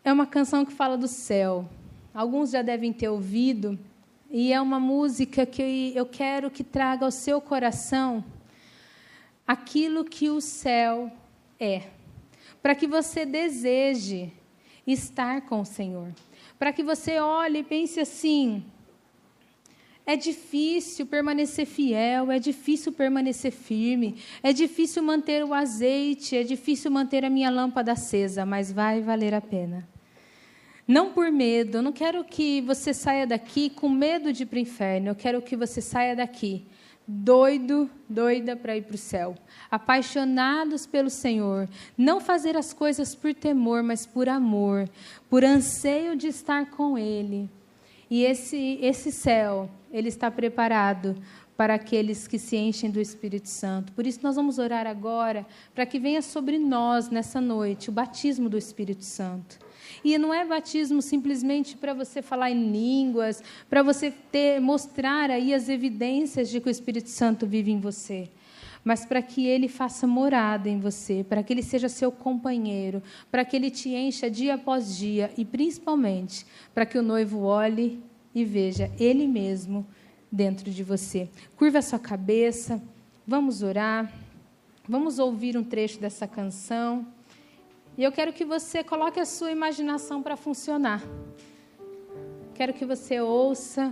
[0.04, 1.70] É uma canção que fala do céu.
[2.14, 3.78] Alguns já devem ter ouvido,
[4.30, 8.24] e é uma música que eu quero que traga ao seu coração
[9.48, 11.12] aquilo que o céu
[11.60, 11.84] é,
[12.62, 14.32] para que você deseje
[14.86, 16.14] estar com o Senhor,
[16.60, 18.64] para que você olhe e pense assim:
[20.06, 26.92] é difícil permanecer fiel, é difícil permanecer firme, é difícil manter o azeite, é difícil
[26.92, 29.88] manter a minha lâmpada acesa, mas vai valer a pena.
[30.88, 34.58] Não por medo, eu não quero que você saia daqui com medo de ir para
[34.58, 36.66] o inferno, eu quero que você saia daqui
[37.08, 39.36] doido, doida para ir para o céu,
[39.72, 44.90] apaixonados pelo Senhor, não fazer as coisas por temor, mas por amor,
[45.30, 47.50] por anseio de estar com Ele.
[48.10, 51.16] E esse, esse céu, ele está preparado
[51.56, 53.92] para aqueles que se enchem do Espírito Santo.
[53.94, 58.48] Por isso, nós vamos orar agora para que venha sobre nós, nessa noite, o batismo
[58.48, 59.60] do Espírito Santo.
[60.04, 65.54] E não é batismo simplesmente para você falar em línguas, para você ter, mostrar aí
[65.54, 68.30] as evidências de que o Espírito Santo vive em você
[68.88, 73.44] mas para que ele faça morada em você, para que ele seja seu companheiro, para
[73.44, 78.02] que ele te encha dia após dia e principalmente para que o noivo olhe
[78.34, 79.86] e veja ele mesmo
[80.32, 81.30] dentro de você.
[81.58, 82.82] Curva a sua cabeça,
[83.28, 84.10] vamos orar,
[84.88, 87.06] vamos ouvir um trecho dessa canção.
[87.98, 91.02] E eu quero que você coloque a sua imaginação para funcionar.
[92.54, 93.92] Quero que você ouça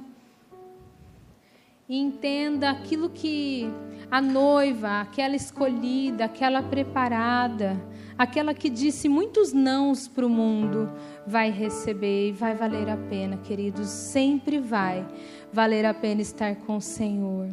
[1.89, 3.67] e entenda aquilo que
[4.11, 7.81] a noiva, aquela escolhida, aquela preparada,
[8.15, 10.91] aquela que disse muitos nãos para o mundo,
[11.25, 15.03] vai receber e vai valer a pena, queridos, sempre vai
[15.51, 17.49] valer a pena estar com o Senhor.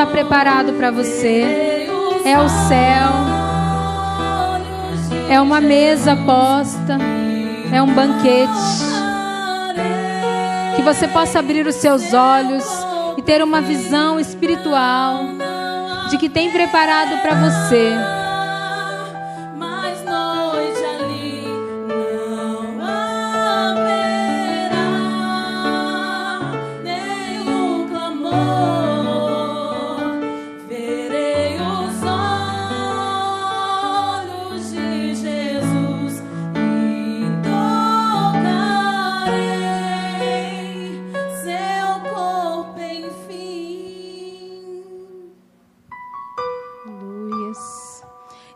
[0.00, 1.86] Está preparado para você.
[2.24, 3.10] É o céu.
[5.28, 6.96] É uma mesa posta.
[7.70, 8.48] É um banquete.
[10.74, 12.64] Que você possa abrir os seus olhos
[13.18, 15.24] e ter uma visão espiritual
[16.08, 18.19] de que tem preparado para você.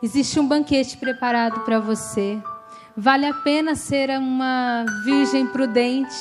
[0.05, 2.39] Existe um banquete preparado para você.
[2.95, 6.15] Vale a pena ser uma virgem prudente.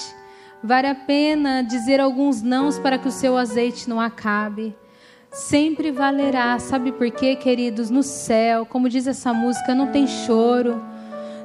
[0.63, 4.73] Vale a pena dizer alguns nãos para que o seu azeite não acabe.
[5.29, 6.57] Sempre valerá.
[6.59, 7.89] Sabe por quê, queridos?
[7.89, 10.81] No céu, como diz essa música, não tem choro,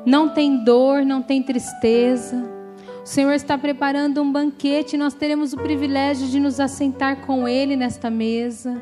[0.07, 2.37] não tem dor, não tem tristeza.
[3.03, 7.49] O Senhor está preparando um banquete e nós teremos o privilégio de nos assentar com
[7.49, 8.81] Ele nesta mesa.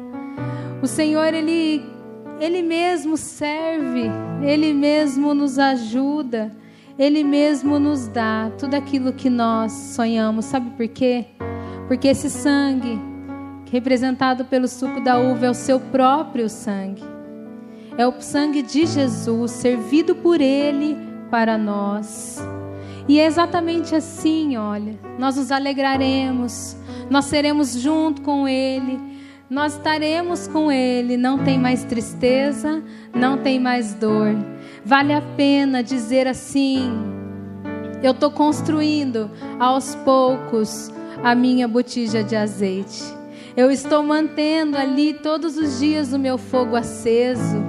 [0.82, 1.95] O Senhor, Ele
[2.38, 4.10] ele mesmo serve,
[4.42, 6.52] Ele mesmo nos ajuda,
[6.98, 10.44] Ele mesmo nos dá tudo aquilo que nós sonhamos.
[10.44, 11.26] Sabe por quê?
[11.88, 13.00] Porque esse sangue,
[13.70, 17.02] representado pelo suco da uva, é o seu próprio sangue.
[17.96, 20.96] É o sangue de Jesus, servido por Ele
[21.30, 22.38] para nós.
[23.08, 26.76] E é exatamente assim, olha, nós nos alegraremos,
[27.08, 29.15] nós seremos junto com Ele
[29.48, 31.16] nós estaremos com Ele.
[31.16, 32.82] Não tem mais tristeza,
[33.14, 34.34] não tem mais dor.
[34.84, 36.90] Vale a pena dizer assim:
[38.02, 40.90] eu estou construindo aos poucos
[41.22, 43.02] a minha botija de azeite.
[43.56, 47.64] Eu estou mantendo ali todos os dias o meu fogo aceso.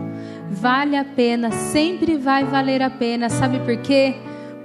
[0.50, 3.30] Vale a pena, sempre vai valer a pena.
[3.30, 4.16] Sabe por quê?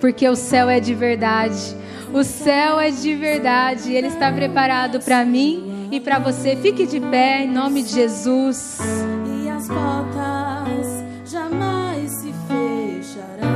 [0.00, 1.76] Porque o céu é de verdade.
[2.12, 3.92] O céu é de verdade.
[3.92, 6.56] Ele está preparado para mim e para você.
[6.56, 8.78] Fique de pé em nome de Jesus.
[9.42, 13.52] E as portas jamais se fecharão.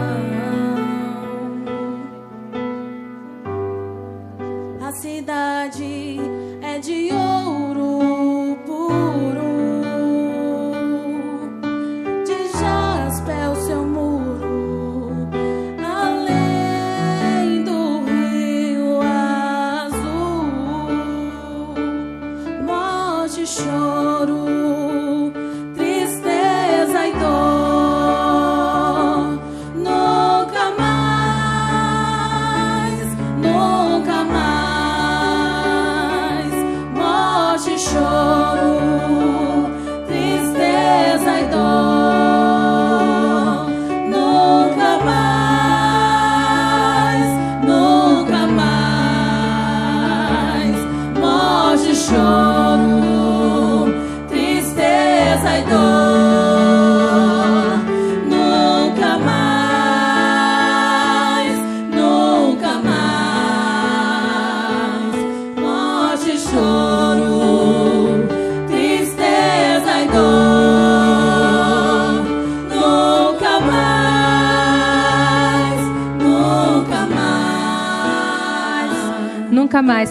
[4.87, 6.21] A cidade
[6.61, 8.36] é de ouro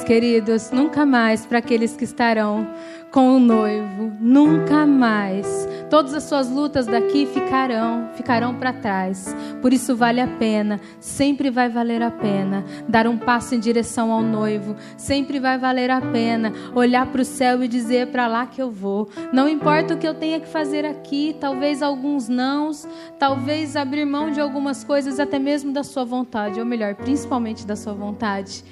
[0.05, 2.67] queridos, nunca mais para aqueles que estarão
[3.11, 5.67] com o noivo, nunca mais.
[5.89, 9.33] Todas as suas lutas daqui ficarão, ficarão para trás.
[9.61, 14.11] Por isso vale a pena, sempre vai valer a pena dar um passo em direção
[14.11, 14.75] ao noivo.
[14.97, 18.69] Sempre vai valer a pena olhar para o céu e dizer para lá que eu
[18.69, 19.09] vou.
[19.31, 22.87] Não importa o que eu tenha que fazer aqui, talvez alguns nãos,
[23.17, 27.75] talvez abrir mão de algumas coisas até mesmo da sua vontade, ou melhor, principalmente da
[27.75, 28.63] sua vontade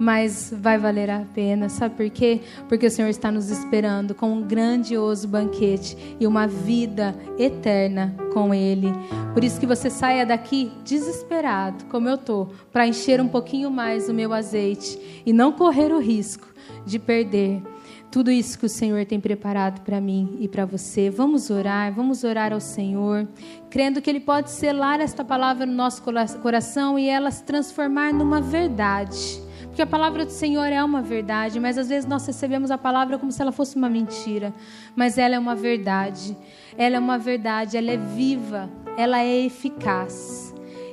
[0.00, 1.68] mas vai valer a pena.
[1.68, 2.40] Sabe por quê?
[2.70, 8.54] Porque o Senhor está nos esperando com um grandioso banquete e uma vida eterna com
[8.54, 8.90] Ele.
[9.34, 14.08] Por isso que você saia daqui desesperado, como eu tô, para encher um pouquinho mais
[14.08, 16.48] o meu azeite e não correr o risco
[16.86, 17.62] de perder
[18.10, 21.10] tudo isso que o Senhor tem preparado para mim e para você.
[21.10, 23.28] Vamos orar, vamos orar ao Senhor,
[23.68, 26.02] crendo que Ele pode selar esta palavra no nosso
[26.42, 29.49] coração e ela se transformar numa verdade.
[29.70, 33.16] Porque a palavra do Senhor é uma verdade, mas às vezes nós recebemos a palavra
[33.16, 34.52] como se ela fosse uma mentira.
[34.96, 36.36] Mas ela é uma verdade.
[36.76, 40.49] Ela é uma verdade, ela é viva, ela é eficaz.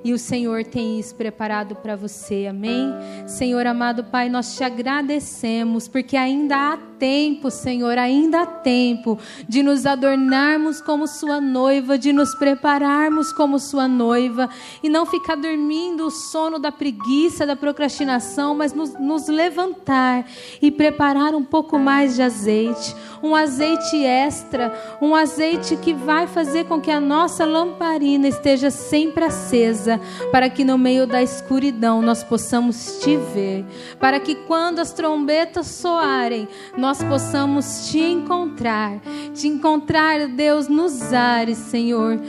[0.08, 2.48] E o Senhor tem isso preparado para você.
[2.50, 2.94] Amém?
[3.28, 9.62] Senhor amado Pai, nós te agradecemos porque ainda há tempo, Senhor, ainda há tempo de
[9.62, 14.50] nos adornarmos como Sua noiva, de nos prepararmos como Sua noiva
[14.82, 20.26] e não ficar dormindo o sono da preguiça, da procrastinação, mas nos, nos levantar
[20.62, 26.66] e preparar um pouco mais de azeite, um azeite extra, um azeite que vai fazer
[26.66, 29.97] com que a nossa lamparina esteja sempre acesa,
[30.32, 33.66] para que no meio da escuridão nós possamos te ver,
[34.00, 39.00] para que quando as trombetas soarem, nós possamos te encontrar,
[39.34, 42.20] te encontrar, Deus, nos ares, Senhor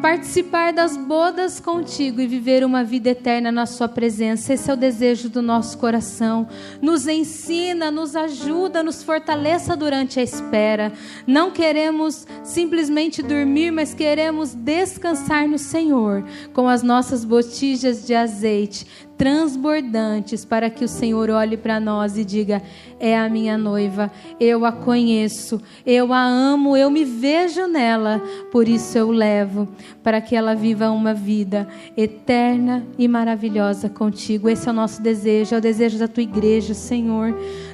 [0.00, 4.52] participar das bodas contigo e viver uma vida eterna na Sua presença.
[4.52, 6.48] Esse é o desejo do nosso coração.
[6.80, 10.92] Nos ensina, nos ajuda, nos fortaleça durante a espera.
[11.26, 18.86] Não queremos simplesmente dormir, mas queremos descansar no Senhor com as nossas botijas de azeite
[19.22, 22.60] transbordantes para que o Senhor olhe para nós e diga:
[22.98, 24.10] É a minha noiva,
[24.40, 28.20] eu a conheço, eu a amo, eu me vejo nela,
[28.50, 29.68] por isso eu levo,
[30.02, 34.48] para que ela viva uma vida eterna e maravilhosa contigo.
[34.48, 37.32] Esse é o nosso desejo, é o desejo da tua igreja, Senhor.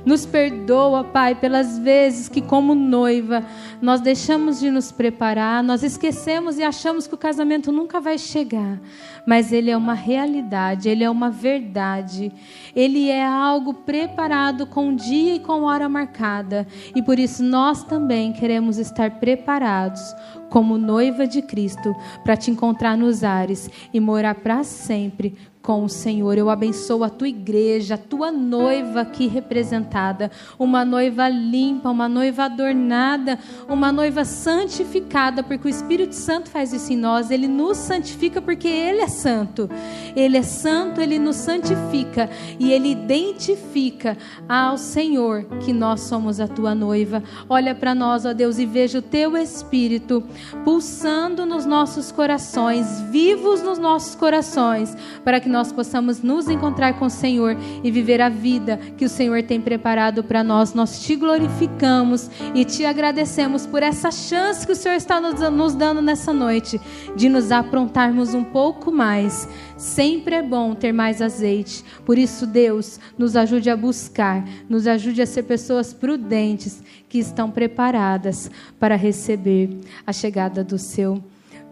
[0.09, 3.44] Nos perdoa, Pai, pelas vezes que, como noiva,
[3.78, 8.80] nós deixamos de nos preparar, nós esquecemos e achamos que o casamento nunca vai chegar
[9.28, 12.32] mas ele é uma realidade, ele é uma verdade.
[12.74, 16.66] Ele é algo preparado com dia e com hora marcada.
[16.96, 20.00] E por isso nós também queremos estar preparados
[20.48, 21.94] como noiva de Cristo
[22.24, 25.36] para te encontrar nos ares e morar para sempre
[25.68, 26.38] com o Senhor.
[26.38, 32.44] Eu abençoo a tua igreja, a tua noiva aqui representada, uma noiva limpa, uma noiva
[32.44, 33.38] adornada,
[33.68, 37.30] uma noiva santificada, porque o Espírito Santo faz isso em nós.
[37.30, 39.68] Ele nos santifica porque ele é santo.
[40.16, 44.16] Ele é santo, ele nos santifica e ele identifica
[44.48, 47.22] ao Senhor que nós somos a tua noiva.
[47.46, 50.24] Olha para nós, ó Deus, e veja o teu espírito
[50.64, 57.00] pulsando nos nossos corações, vivos nos nossos corações, para que nós nós possamos nos encontrar
[57.00, 60.72] com o Senhor e viver a vida que o Senhor tem preparado para nós.
[60.72, 66.00] Nós te glorificamos e te agradecemos por essa chance que o Senhor está nos dando
[66.00, 66.80] nessa noite
[67.16, 69.48] de nos aprontarmos um pouco mais.
[69.76, 71.84] Sempre é bom ter mais azeite.
[72.06, 77.50] Por isso, Deus, nos ajude a buscar, nos ajude a ser pessoas prudentes que estão
[77.50, 78.48] preparadas
[78.78, 81.20] para receber a chegada do seu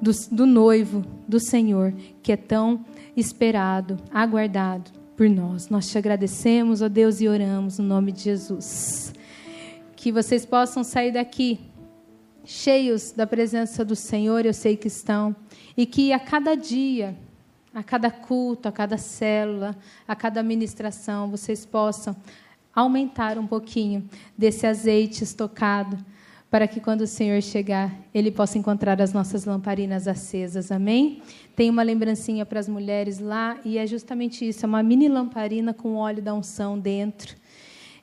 [0.01, 2.85] do, do noivo, do Senhor, que é tão
[3.17, 5.69] esperado, aguardado por nós.
[5.69, 9.13] Nós te agradecemos, ó Deus, e oramos no nome de Jesus.
[9.97, 11.59] Que vocês possam sair daqui
[12.45, 15.35] cheios da presença do Senhor, eu sei que estão,
[15.77, 17.17] e que a cada dia,
[17.75, 22.15] a cada culto, a cada célula, a cada ministração, vocês possam
[22.73, 25.99] aumentar um pouquinho desse azeite estocado
[26.57, 30.73] para que quando o Senhor chegar, Ele possa encontrar as nossas lamparinas acesas.
[30.73, 31.21] Amém?
[31.55, 35.75] Tem uma lembrancinha para as mulheres lá, e é justamente isso: é uma mini lamparina
[35.75, 37.37] com óleo da unção dentro.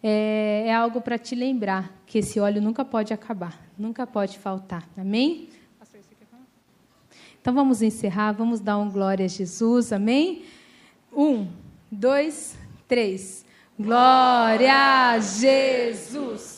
[0.03, 4.87] É, é algo para te lembrar que esse óleo nunca pode acabar, nunca pode faltar.
[4.95, 5.49] Amém?
[7.41, 9.91] Então vamos encerrar, vamos dar um glória a Jesus.
[9.91, 10.43] Amém?
[11.11, 11.47] Um,
[11.91, 12.55] dois,
[12.87, 13.43] três.
[13.79, 16.52] Glória a Jesus.